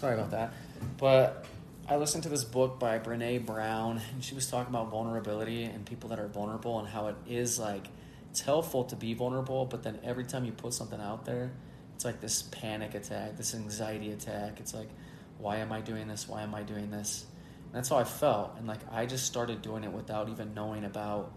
Sorry 0.00 0.14
about 0.14 0.30
that. 0.30 0.54
But 0.96 1.44
I 1.86 1.96
listened 1.96 2.22
to 2.22 2.30
this 2.30 2.42
book 2.42 2.80
by 2.80 2.98
Brene 2.98 3.44
Brown, 3.44 4.00
and 4.14 4.24
she 4.24 4.34
was 4.34 4.46
talking 4.46 4.74
about 4.74 4.90
vulnerability 4.90 5.64
and 5.64 5.84
people 5.84 6.08
that 6.08 6.18
are 6.18 6.28
vulnerable 6.28 6.78
and 6.78 6.88
how 6.88 7.08
it 7.08 7.16
is 7.28 7.58
like 7.58 7.86
it's 8.30 8.40
helpful 8.40 8.84
to 8.84 8.96
be 8.96 9.12
vulnerable, 9.12 9.66
but 9.66 9.82
then 9.82 9.98
every 10.02 10.24
time 10.24 10.46
you 10.46 10.52
put 10.52 10.72
something 10.72 11.00
out 11.00 11.26
there, 11.26 11.50
it's 11.94 12.04
like 12.06 12.20
this 12.20 12.42
panic 12.42 12.94
attack, 12.94 13.36
this 13.36 13.54
anxiety 13.54 14.10
attack. 14.12 14.58
It's 14.58 14.72
like, 14.72 14.88
why 15.36 15.56
am 15.56 15.70
I 15.70 15.82
doing 15.82 16.08
this? 16.08 16.26
Why 16.26 16.42
am 16.42 16.54
I 16.54 16.62
doing 16.62 16.90
this? 16.90 17.26
And 17.66 17.74
that's 17.74 17.90
how 17.90 17.98
I 17.98 18.04
felt. 18.04 18.54
And 18.56 18.66
like 18.66 18.80
I 18.90 19.04
just 19.04 19.26
started 19.26 19.60
doing 19.60 19.84
it 19.84 19.92
without 19.92 20.30
even 20.30 20.54
knowing 20.54 20.84
about 20.84 21.30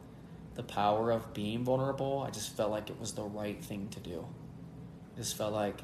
the 0.56 0.64
power 0.64 1.12
of 1.12 1.34
being 1.34 1.66
vulnerable. 1.66 2.24
I 2.26 2.30
just 2.30 2.56
felt 2.56 2.72
like 2.72 2.90
it 2.90 2.98
was 2.98 3.12
the 3.12 3.24
right 3.24 3.62
thing 3.62 3.90
to 3.90 4.00
do. 4.00 4.26
I 5.16 5.18
just 5.18 5.36
felt 5.36 5.52
like 5.52 5.82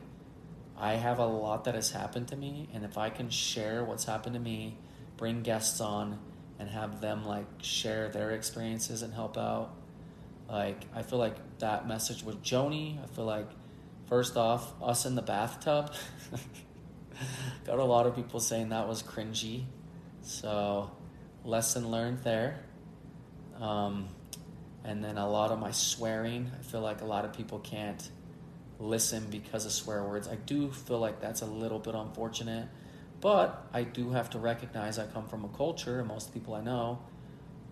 I 0.80 0.94
have 0.94 1.20
a 1.20 1.26
lot 1.26 1.66
that 1.66 1.76
has 1.76 1.92
happened 1.92 2.30
to 2.30 2.38
me, 2.38 2.70
and 2.74 2.86
if 2.86 2.98
I 2.98 3.10
can 3.10 3.30
share 3.30 3.84
what's 3.84 4.06
happened 4.06 4.36
to 4.36 4.40
me, 4.40 4.78
bring 5.18 5.42
guests 5.44 5.82
on, 5.82 6.18
and 6.58 6.70
have 6.70 7.02
them 7.02 7.26
like 7.26 7.46
share 7.62 8.08
their 8.08 8.32
experiences 8.32 9.02
and 9.02 9.14
help 9.14 9.38
out, 9.38 9.72
like 10.50 10.86
I 10.96 11.04
feel 11.04 11.20
like 11.20 11.36
that 11.60 11.88
message 11.88 12.24
with 12.24 12.42
Joni. 12.42 13.04
I 13.04 13.08
feel 13.08 13.26
like 13.26 13.50
first 14.08 14.38
off, 14.38 14.72
us 14.82 15.06
in 15.06 15.16
the 15.16 15.22
bathtub. 15.22 15.94
Got 17.66 17.80
a 17.80 17.84
lot 17.84 18.08
of 18.08 18.16
people 18.16 18.40
saying 18.40 18.70
that 18.70 18.88
was 18.88 19.04
cringy, 19.04 19.66
so 20.22 20.92
lesson 21.44 21.92
learned 21.92 22.20
there. 22.20 22.62
Um, 23.60 24.08
and 24.86 25.04
then 25.04 25.18
a 25.18 25.30
lot 25.30 25.52
of 25.52 25.60
my 25.60 25.72
swearing. 25.72 26.50
I 26.58 26.64
feel 26.64 26.80
like 26.80 27.02
a 27.02 27.06
lot 27.06 27.26
of 27.26 27.34
people 27.34 27.60
can't 27.60 28.10
listen 28.80 29.28
because 29.30 29.66
of 29.66 29.72
swear 29.72 30.04
words. 30.04 30.28
I 30.28 30.36
do 30.36 30.72
feel 30.72 31.00
like 31.00 31.20
that's 31.20 31.42
a 31.42 31.46
little 31.46 31.80
bit 31.80 31.96
unfortunate, 31.96 32.68
but 33.22 33.68
I 33.74 33.84
do 33.84 34.12
have 34.12 34.30
to 34.32 34.40
recognize 34.40 34.98
I 34.98 35.06
come 35.06 35.28
from 35.28 35.44
a 35.44 35.50
culture, 35.50 36.00
and 36.00 36.08
most 36.08 36.34
people 36.34 36.56
I 36.56 36.62
know 36.62 37.00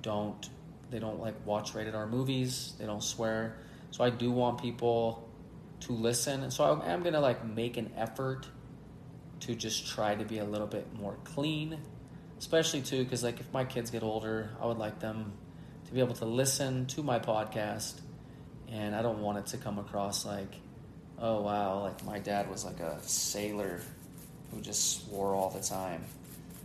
don't. 0.01 0.49
They 0.89 0.99
don't 0.99 1.19
like 1.19 1.35
watch 1.45 1.73
rated 1.73 1.95
R 1.95 2.07
movies. 2.07 2.73
They 2.79 2.85
don't 2.85 3.03
swear. 3.03 3.57
So 3.91 4.03
I 4.03 4.09
do 4.09 4.31
want 4.31 4.61
people 4.61 5.27
to 5.81 5.91
listen. 5.91 6.43
And 6.43 6.53
so 6.53 6.63
I 6.63 6.91
am 6.91 7.03
gonna 7.03 7.19
like 7.19 7.45
make 7.45 7.77
an 7.77 7.91
effort 7.97 8.47
to 9.41 9.55
just 9.55 9.87
try 9.87 10.15
to 10.15 10.25
be 10.25 10.39
a 10.39 10.45
little 10.45 10.67
bit 10.67 10.87
more 10.93 11.17
clean, 11.23 11.77
especially 12.39 12.81
too 12.81 13.03
because 13.03 13.23
like 13.23 13.39
if 13.39 13.51
my 13.53 13.65
kids 13.65 13.91
get 13.91 14.03
older, 14.03 14.49
I 14.61 14.65
would 14.65 14.77
like 14.77 14.99
them 14.99 15.33
to 15.85 15.93
be 15.93 15.99
able 15.99 16.15
to 16.15 16.25
listen 16.25 16.85
to 16.87 17.03
my 17.03 17.19
podcast, 17.19 17.99
and 18.69 18.95
I 18.95 19.01
don't 19.01 19.21
want 19.21 19.37
it 19.37 19.45
to 19.47 19.57
come 19.57 19.79
across 19.79 20.25
like 20.25 20.55
oh 21.19 21.41
wow, 21.41 21.81
like 21.81 22.03
my 22.05 22.19
dad 22.19 22.49
was 22.49 22.65
like 22.65 22.79
a 22.79 22.99
sailor 23.01 23.81
who 24.51 24.61
just 24.61 25.05
swore 25.05 25.33
all 25.33 25.49
the 25.49 25.61
time. 25.61 26.03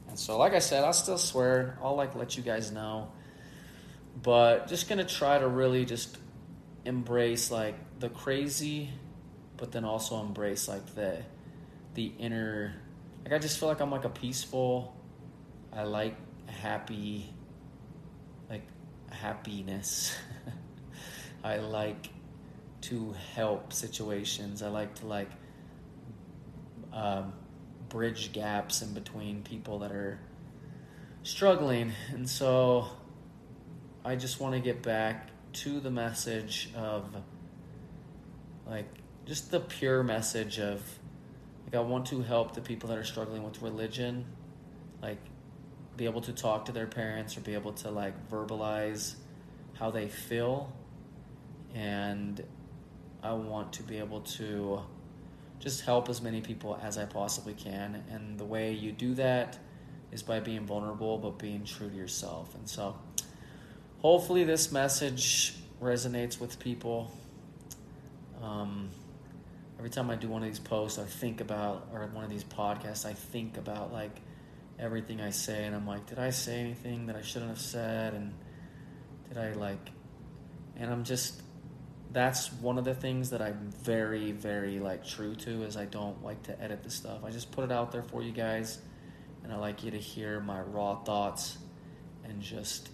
And 0.09 0.19
so, 0.19 0.38
like 0.38 0.53
I 0.53 0.59
said, 0.59 0.85
I'll 0.85 0.93
still 0.93 1.19
swear. 1.19 1.79
I'll 1.83 1.97
like 1.97 2.15
let 2.15 2.37
you 2.37 2.43
guys 2.43 2.71
know, 2.71 3.11
but 4.23 4.69
just 4.69 4.88
gonna 4.88 5.05
try 5.05 5.38
to 5.38 5.49
really 5.49 5.85
just 5.85 6.19
embrace 6.85 7.51
like 7.51 7.77
the 8.01 8.09
crazy, 8.09 8.91
but 9.57 9.73
then 9.73 9.85
also 9.85 10.21
embrace 10.21 10.69
like 10.69 10.95
the 10.95 11.19
the 11.95 12.12
inner. 12.19 12.75
Like 13.25 13.35
I 13.35 13.38
just 13.38 13.59
feel 13.59 13.69
like 13.69 13.81
I'm 13.81 13.91
like 13.91 14.05
a 14.05 14.11
peaceful. 14.11 14.97
I 15.73 15.85
like 15.85 16.17
happy, 16.47 17.33
like 18.51 18.67
happiness. 19.11 20.15
I 21.45 21.57
like 21.57 22.09
to 22.83 23.14
help 23.35 23.73
situations. 23.73 24.62
I 24.62 24.68
like 24.68 24.95
to 24.97 25.07
like 25.07 25.31
um, 26.92 27.33
bridge 27.88 28.33
gaps 28.33 28.83
in 28.83 28.92
between 28.92 29.42
people 29.42 29.81
that 29.81 29.92
are 29.92 30.21
struggling, 31.23 31.92
and 32.12 32.29
so 32.29 32.88
I 34.05 34.16
just 34.16 34.40
want 34.40 34.55
to 34.55 34.61
get 34.61 34.83
back 34.83 35.29
to 35.55 35.81
the 35.81 35.90
message 35.90 36.71
of 36.77 37.07
like 38.66 38.88
just 39.27 39.51
the 39.51 39.61
pure 39.61 40.03
message 40.03 40.59
of 40.59 40.83
like 41.64 41.75
I 41.75 41.81
want 41.81 42.07
to 42.07 42.23
help 42.23 42.55
the 42.55 42.61
people 42.61 42.88
that 42.88 42.99
are 42.99 43.05
struggling 43.05 43.42
with 43.42 43.62
religion, 43.62 44.25
like 45.01 45.18
be 45.97 46.07
able 46.07 46.23
to 46.23 46.33
talk 46.33 46.64
to 46.64 46.73
their 46.73 46.87
parents 46.87 47.37
or 47.37 47.40
be 47.40 47.55
able 47.55 47.73
to 47.75 47.90
like 47.90 48.29
verbalize 48.29 49.14
how 49.75 49.90
they 49.90 50.09
feel 50.09 50.73
and 51.75 52.42
I 53.23 53.33
want 53.33 53.73
to 53.75 53.83
be 53.83 53.99
able 53.99 54.21
to 54.21 54.81
just 55.61 55.83
help 55.83 56.09
as 56.09 56.21
many 56.21 56.41
people 56.41 56.79
as 56.83 56.99
I 56.99 57.05
possibly 57.05 57.55
can. 57.55 58.03
And 58.11 58.39
the 58.39 58.45
way 58.45 58.73
you 58.73 58.91
do 58.91 59.15
that 59.15 59.59
is 60.11 60.23
by 60.23 60.41
being 60.41 60.67
vulnerable, 60.67 61.19
but 61.19 61.39
being 61.39 61.65
true 61.65 61.89
to 61.89 61.95
yourself. 61.95 62.55
And 62.55 62.69
so, 62.69 62.97
hopefully, 64.01 64.45
this 64.45 64.73
message 64.73 65.55
resonates 65.81 66.41
with 66.41 66.59
people. 66.59 67.13
Um, 68.43 68.91
every 69.79 69.91
time 69.91 70.11
I 70.11 70.17
do 70.17 70.29
one 70.29 70.43
of 70.43 70.49
these 70.49 70.59
posts, 70.59 70.99
I 70.99 71.05
think 71.05 71.41
about, 71.41 71.89
or 71.93 72.07
one 72.13 72.25
of 72.25 72.31
these 72.31 72.45
podcasts, 72.45 73.07
I 73.07 73.15
think 73.15 73.57
about 73.57 73.93
like 73.93 74.21
everything 74.79 75.21
I 75.21 75.31
say, 75.31 75.65
and 75.65 75.77
I'm 75.77 75.87
like, 75.87 76.07
did 76.07 76.19
I 76.19 76.31
say 76.31 76.59
anything 76.59 77.07
that 77.07 77.17
I 77.17 77.23
shouldn't 77.23 77.51
have 77.51 77.61
said? 77.61 78.15
And 78.15 78.35
did 79.29 79.39
I 79.39 79.53
like, 79.53 79.91
and 80.77 80.91
I'm 80.91 81.05
just 81.05 81.41
that's 82.12 82.53
one 82.53 82.79
of 82.79 82.85
the 82.85 82.94
things 82.94 83.31
that 83.31 83.40
I'm 83.40 83.70
very, 83.83 84.33
very 84.33 84.79
like 84.79 85.07
true 85.07 85.35
to 85.37 85.62
is 85.62 85.77
I 85.77 85.87
don't 85.87 86.22
like 86.22 86.42
to 86.44 86.62
edit 86.62 86.83
the 86.83 86.90
stuff. 86.90 87.25
I 87.25 87.31
just 87.31 87.51
put 87.51 87.64
it 87.64 87.72
out 87.72 87.90
there 87.90 88.03
for 88.03 88.22
you 88.22 88.33
guys, 88.33 88.79
and 89.42 89.53
I 89.53 89.57
like 89.57 89.83
you 89.83 89.90
to 89.92 89.98
hear 89.98 90.40
my 90.40 90.61
raw 90.61 91.03
thoughts 91.03 91.59
and 92.25 92.40
just, 92.40 92.90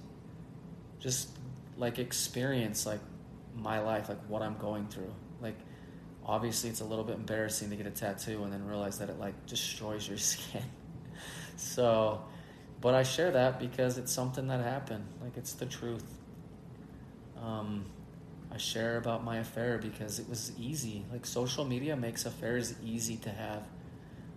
just 1.00 1.30
like 1.76 1.98
experience 1.98 2.86
like 2.86 3.00
my 3.56 3.80
life, 3.80 4.08
like 4.08 4.22
what 4.28 4.42
I'm 4.42 4.56
going 4.58 4.86
through. 4.88 5.12
Like, 5.40 5.58
obviously, 6.24 6.70
it's 6.70 6.80
a 6.80 6.84
little 6.84 7.04
bit 7.04 7.16
embarrassing 7.16 7.70
to 7.70 7.76
get 7.76 7.86
a 7.86 7.90
tattoo 7.90 8.44
and 8.44 8.52
then 8.52 8.64
realize 8.66 8.98
that 8.98 9.10
it 9.10 9.18
like 9.18 9.46
destroys 9.46 10.08
your 10.08 10.18
skin. 10.18 10.62
so, 11.56 12.22
but 12.80 12.94
I 12.94 13.02
share 13.02 13.32
that 13.32 13.58
because 13.58 13.98
it's 13.98 14.12
something 14.12 14.46
that 14.48 14.62
happened. 14.62 15.06
Like, 15.20 15.36
it's 15.36 15.54
the 15.54 15.66
truth. 15.66 16.04
Um, 17.42 17.86
I 18.52 18.56
share 18.56 18.96
about 18.96 19.24
my 19.24 19.38
affair 19.38 19.78
because 19.78 20.18
it 20.18 20.28
was 20.28 20.52
easy. 20.58 21.04
Like 21.12 21.26
social 21.26 21.64
media 21.64 21.96
makes 21.96 22.24
affairs 22.24 22.74
easy 22.82 23.16
to 23.18 23.30
have. 23.30 23.66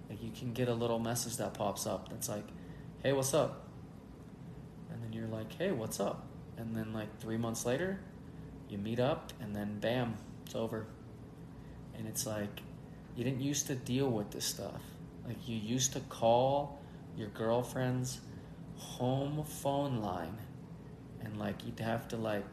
Like 0.09 0.21
you 0.21 0.31
can 0.31 0.53
get 0.53 0.67
a 0.67 0.73
little 0.73 0.99
message 0.99 1.37
that 1.37 1.53
pops 1.53 1.87
up 1.87 2.09
that's 2.09 2.27
like, 2.27 2.45
"Hey, 3.03 3.13
what's 3.13 3.33
up?" 3.33 3.67
And 4.91 5.01
then 5.03 5.13
you're 5.13 5.29
like, 5.29 5.53
"Hey, 5.53 5.71
what's 5.71 5.99
up?" 5.99 6.27
And 6.57 6.75
then 6.75 6.93
like 6.93 7.19
3 7.19 7.37
months 7.37 7.65
later, 7.65 7.99
you 8.69 8.77
meet 8.77 8.99
up 8.99 9.31
and 9.41 9.55
then 9.55 9.79
bam, 9.79 10.17
it's 10.45 10.55
over. 10.55 10.87
And 11.97 12.07
it's 12.07 12.25
like 12.25 12.61
you 13.15 13.23
didn't 13.23 13.41
used 13.41 13.67
to 13.67 13.75
deal 13.75 14.09
with 14.09 14.31
this 14.31 14.45
stuff. 14.45 14.81
Like 15.25 15.47
you 15.47 15.55
used 15.55 15.93
to 15.93 15.99
call 16.01 16.81
your 17.15 17.29
girlfriend's 17.29 18.19
home 18.77 19.43
phone 19.43 20.01
line 20.01 20.37
and 21.23 21.37
like 21.37 21.65
you'd 21.65 21.79
have 21.79 22.07
to 22.09 22.17
like 22.17 22.45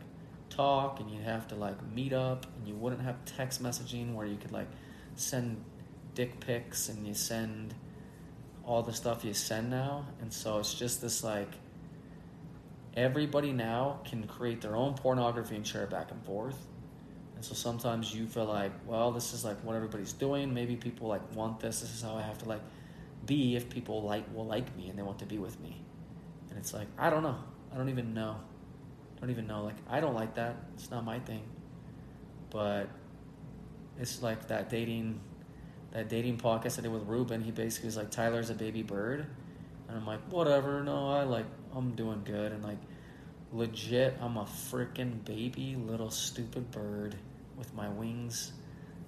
talk 0.59 0.99
and 0.99 1.09
you'd 1.09 1.23
have 1.23 1.47
to 1.47 1.55
like 1.55 1.77
meet 1.95 2.13
up 2.13 2.45
and 2.57 2.67
you 2.67 2.75
wouldn't 2.75 3.01
have 3.01 3.25
text 3.25 3.63
messaging 3.63 4.13
where 4.15 4.27
you 4.27 4.37
could 4.37 4.51
like 4.51 4.67
send 5.15 5.65
dick 6.15 6.41
pics 6.41 6.89
and 6.89 7.07
you 7.07 7.15
send 7.15 7.73
all 8.65 8.83
the 8.83 8.93
stuff 8.93 9.25
you 9.25 9.33
send 9.33 9.71
now. 9.71 10.05
And 10.21 10.33
so 10.33 10.59
it's 10.59 10.75
just 10.75 11.01
this 11.01 11.23
like 11.23 11.53
everybody 12.95 13.53
now 13.53 14.01
can 14.05 14.27
create 14.27 14.61
their 14.61 14.75
own 14.75 14.95
pornography 14.95 15.55
and 15.55 15.65
share 15.65 15.85
it 15.85 15.91
back 15.91 16.11
and 16.11 16.23
forth. 16.25 16.59
And 17.37 17.45
so 17.45 17.55
sometimes 17.55 18.13
you 18.13 18.27
feel 18.27 18.47
like 18.47 18.73
well 18.85 19.13
this 19.13 19.33
is 19.33 19.45
like 19.45 19.63
what 19.63 19.77
everybody's 19.77 20.13
doing. 20.13 20.53
Maybe 20.53 20.75
people 20.75 21.07
like 21.07 21.23
want 21.37 21.61
this. 21.61 21.83
This 21.83 21.95
is 21.95 22.03
how 22.03 22.17
i 22.17 22.23
have 22.23 22.39
to 22.39 22.49
like 22.49 22.63
be 23.27 23.55
if 23.55 23.71
people 23.71 24.03
like 24.03 24.25
will 24.35 24.47
like 24.47 24.77
me 24.77 24.89
and 24.89 24.99
they 24.99 25.05
want 25.05 25.21
to 25.21 25.27
be 25.27 25.39
with 25.39 25.61
me. 25.61 25.81
And 26.51 26.59
it's 26.59 26.75
like 26.75 26.89
i 26.99 27.11
don't 27.11 27.23
know. 27.23 27.39
I 27.73 27.77
don't 27.77 27.91
even 27.91 28.13
know 28.13 28.41
don't 29.21 29.31
even 29.31 29.47
know. 29.47 29.65
Like 29.65 29.77
I 29.89 30.01
don't 30.01 30.15
like 30.15 30.35
that. 30.35 30.57
It's 30.75 30.91
not 30.91 31.05
my 31.05 31.19
thing. 31.19 31.43
But 32.51 32.89
it's 33.99 34.23
like 34.23 34.49
that 34.49 34.71
dating 34.71 35.21
that 35.93 36.09
dating 36.09 36.39
podcast 36.39 36.79
I 36.79 36.83
did 36.83 36.93
with 36.93 37.07
Ruben. 37.07 37.43
He 37.43 37.51
basically 37.51 37.87
was 37.87 37.97
like 37.97 38.11
Tyler's 38.11 38.51
a 38.51 38.55
baby 38.55 38.83
bird, 38.83 39.27
and 39.89 39.97
I'm 39.97 40.07
like 40.07 40.21
whatever. 40.31 40.83
No, 40.83 41.11
I 41.11 41.25
like 41.25 41.47
I'm 41.75 41.95
doing 41.95 42.23
good 42.25 42.53
and 42.53 42.63
like 42.63 42.79
legit. 43.53 44.17
I'm 44.21 44.37
a 44.37 44.45
freaking 44.45 45.25
baby 45.25 45.77
little 45.77 46.11
stupid 46.11 46.71
bird 46.71 47.17
with 47.57 47.75
my 47.75 47.89
wings 47.89 48.53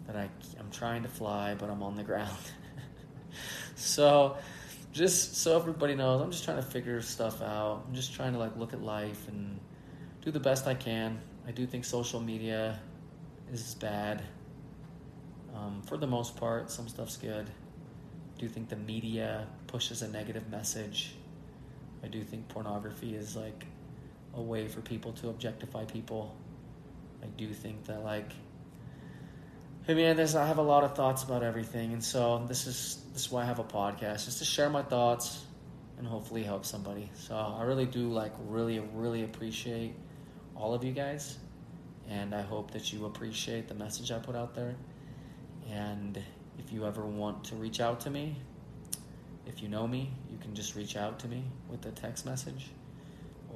that 0.07 0.17
I, 0.17 0.29
I'm 0.59 0.71
trying 0.71 1.03
to 1.03 1.09
fly, 1.09 1.55
but 1.55 1.71
I'm 1.71 1.83
on 1.83 1.95
the 1.95 2.03
ground. 2.03 2.37
so, 3.77 4.37
just 4.93 5.37
so 5.37 5.57
everybody 5.57 5.95
knows, 5.95 6.21
I'm 6.21 6.31
just 6.31 6.45
trying 6.45 6.57
to 6.57 6.63
figure 6.63 7.01
stuff 7.01 7.43
out. 7.43 7.85
I'm 7.87 7.95
just 7.95 8.15
trying 8.15 8.33
to 8.33 8.39
like 8.39 8.57
look 8.57 8.73
at 8.73 8.83
life 8.83 9.29
and 9.29 9.61
do 10.23 10.31
the 10.31 10.41
best 10.41 10.67
I 10.67 10.75
can. 10.75 11.21
I 11.47 11.51
do 11.51 11.67
think 11.67 11.85
social 11.85 12.21
media 12.21 12.79
is 13.53 13.75
bad. 13.75 14.23
Um, 15.55 15.83
for 15.87 15.97
the 15.97 16.07
most 16.07 16.37
part, 16.37 16.71
some 16.71 16.89
stuff's 16.89 17.17
good. 17.17 17.47
I 17.47 18.41
do 18.41 18.49
think 18.49 18.69
the 18.69 18.77
media 18.77 19.47
pushes 19.67 20.03
a 20.03 20.09
negative 20.09 20.49
message. 20.51 21.15
I 22.03 22.09
do 22.09 22.23
think 22.23 22.49
pornography 22.49 23.15
is 23.15 23.37
like 23.37 23.67
a 24.35 24.41
way 24.41 24.69
for 24.69 24.81
people 24.81 25.13
to 25.15 25.29
objectify 25.29 25.85
people. 25.85 26.35
I 27.23 27.27
do 27.27 27.53
think 27.53 27.85
that 27.87 28.05
like 28.05 28.31
I 29.89 29.95
mean, 29.95 30.21
I 30.21 30.47
have 30.47 30.59
a 30.59 30.63
lot 30.63 30.85
of 30.85 30.95
thoughts 30.95 31.25
about 31.25 31.43
everything, 31.43 31.93
and 31.93 32.05
so 32.05 32.45
this 32.47 32.67
is 32.67 33.03
this 33.13 33.23
is 33.23 33.33
why 33.33 33.43
I 33.43 33.47
have 33.47 33.59
a 33.59 33.65
podcast, 33.65 34.27
just 34.27 34.39
to 34.39 34.45
share 34.45 34.71
my 34.71 34.83
thoughts 34.83 35.45
and 35.99 36.07
hopefully 36.07 36.45
help 36.45 36.65
somebody. 36.65 37.11
So 37.15 37.35
I 37.35 37.65
really 37.65 37.87
do 37.87 38.13
like 38.13 38.33
really 38.47 38.79
really 38.95 39.25
appreciate 39.25 39.95
all 40.61 40.75
of 40.75 40.85
you 40.85 40.93
guys, 40.93 41.39
and 42.09 42.35
I 42.35 42.43
hope 42.43 42.71
that 42.73 42.93
you 42.93 43.07
appreciate 43.07 43.67
the 43.67 43.75
message 43.75 44.13
I 44.13 44.19
put 44.19 44.37
out 44.37 44.55
there. 44.55 44.75
And 45.71 46.23
if 46.59 46.71
you 46.71 46.85
ever 46.85 47.07
want 47.07 47.45
to 47.45 47.57
reach 47.57 47.81
out 47.81 48.01
to 48.01 48.11
me, 48.11 48.37
if 49.47 49.63
you 49.63 49.69
know 49.69 49.89
me, 49.89 50.13
you 50.31 50.37
can 50.37 50.55
just 50.55 50.77
reach 50.77 50.97
out 50.97 51.19
to 51.21 51.29
me 51.29 51.45
with 51.71 51.87
a 51.87 51.91
text 51.91 52.27
message 52.27 52.71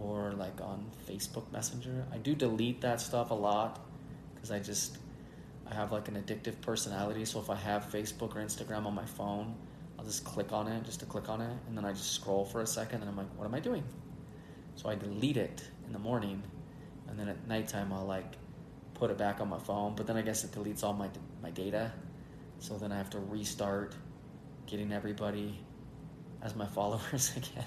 or 0.01 0.33
like 0.33 0.61
on 0.63 0.91
Facebook 1.07 1.53
Messenger. 1.53 2.07
I 2.11 2.17
do 2.17 2.35
delete 2.35 2.81
that 2.81 3.03
stuff 3.03 3.31
a 3.31 3.35
lot 3.35 3.81
because 4.35 4.51
I 4.51 4.59
just 4.59 4.97
I 5.71 5.75
have 5.75 5.93
like 5.93 6.09
an 6.09 6.15
addictive 6.15 6.59
personality. 6.63 7.27
So 7.27 7.39
if 7.39 7.51
I 7.51 7.57
have 7.57 7.85
Facebook 7.93 8.35
or 8.35 8.41
Instagram 8.41 8.87
on 8.87 8.95
my 8.95 9.05
phone, 9.05 9.55
I'll 9.99 10.05
just 10.07 10.25
click 10.25 10.53
on 10.53 10.69
it 10.69 10.85
just 10.85 11.01
to 11.01 11.07
click 11.07 11.29
on 11.29 11.43
it, 11.43 11.57
and 11.69 11.77
then 11.77 11.85
I 11.85 11.93
just 11.93 12.13
scroll 12.13 12.45
for 12.47 12.63
a 12.63 12.67
second, 12.67 13.03
and 13.03 13.11
I'm 13.11 13.17
like, 13.17 13.33
what 13.37 13.45
am 13.45 13.55
I 13.55 13.61
doing? 13.61 13.85
So 14.75 14.89
I 14.89 14.95
delete 14.95 15.37
it 15.37 15.63
in 15.87 15.93
the 15.93 15.99
morning, 15.99 16.43
and 17.15 17.21
then 17.21 17.29
at 17.29 17.47
nighttime 17.47 17.93
I'll 17.93 18.05
like 18.05 18.35
put 18.95 19.11
it 19.11 19.19
back 19.19 19.41
on 19.41 19.49
my 19.49 19.59
phone. 19.59 19.95
But 19.95 20.09
then 20.09 20.17
I 20.17 20.23
guess 20.23 20.43
it 20.43 20.51
deletes 20.51 20.83
all 20.83 20.93
my 20.93 21.09
my 21.43 21.51
data, 21.51 21.93
so 22.59 22.77
then 22.77 22.91
I 22.91 22.97
have 22.97 23.11
to 23.11 23.21
restart 23.21 23.95
getting 24.67 24.93
everybody 24.93 25.59
as 26.43 26.57
my 26.57 26.67
followers 26.79 27.33
again. 27.37 27.65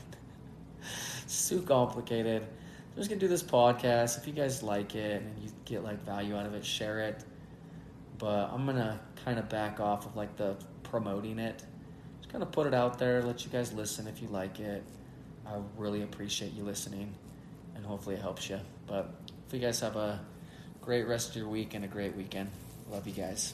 too 1.47 1.62
complicated. 1.62 2.41
I'm 2.41 2.97
just 2.97 3.10
gonna 3.10 3.21
do 3.21 3.29
this 3.29 3.43
podcast. 3.43 4.17
If 4.17 4.27
you 4.27 4.33
guys 4.33 4.63
like 4.63 4.95
it 4.95 5.21
and 5.21 5.41
you 5.41 5.49
get 5.63 5.83
like 5.83 6.03
value 6.03 6.36
out 6.36 6.45
of 6.45 6.53
it, 6.53 6.65
share 6.65 6.99
it. 6.99 7.23
But 8.17 8.49
I'm 8.51 8.65
gonna 8.65 8.99
kind 9.23 9.39
of 9.39 9.47
back 9.47 9.79
off 9.79 10.05
of 10.05 10.17
like 10.17 10.36
the 10.36 10.57
promoting 10.83 11.39
it. 11.39 11.63
Just 12.19 12.29
kind 12.31 12.43
of 12.43 12.51
put 12.51 12.67
it 12.67 12.73
out 12.73 12.99
there, 12.99 13.21
let 13.21 13.45
you 13.45 13.51
guys 13.51 13.71
listen 13.71 14.07
if 14.07 14.21
you 14.21 14.27
like 14.27 14.60
it. 14.60 14.83
I 15.45 15.60
really 15.77 16.01
appreciate 16.01 16.51
you 16.53 16.63
listening, 16.63 17.13
and 17.75 17.86
hopefully 17.86 18.15
it 18.15 18.21
helps 18.21 18.49
you. 18.49 18.60
But 18.88 19.13
if 19.47 19.53
you 19.53 19.60
guys 19.60 19.79
have 19.79 19.95
a 19.95 20.19
great 20.81 21.07
rest 21.07 21.29
of 21.29 21.36
your 21.38 21.47
week 21.47 21.73
and 21.73 21.86
a 21.86 21.88
great 21.88 22.17
weekend, 22.17 22.49
love 22.89 23.07
you 23.07 23.13
guys. 23.13 23.53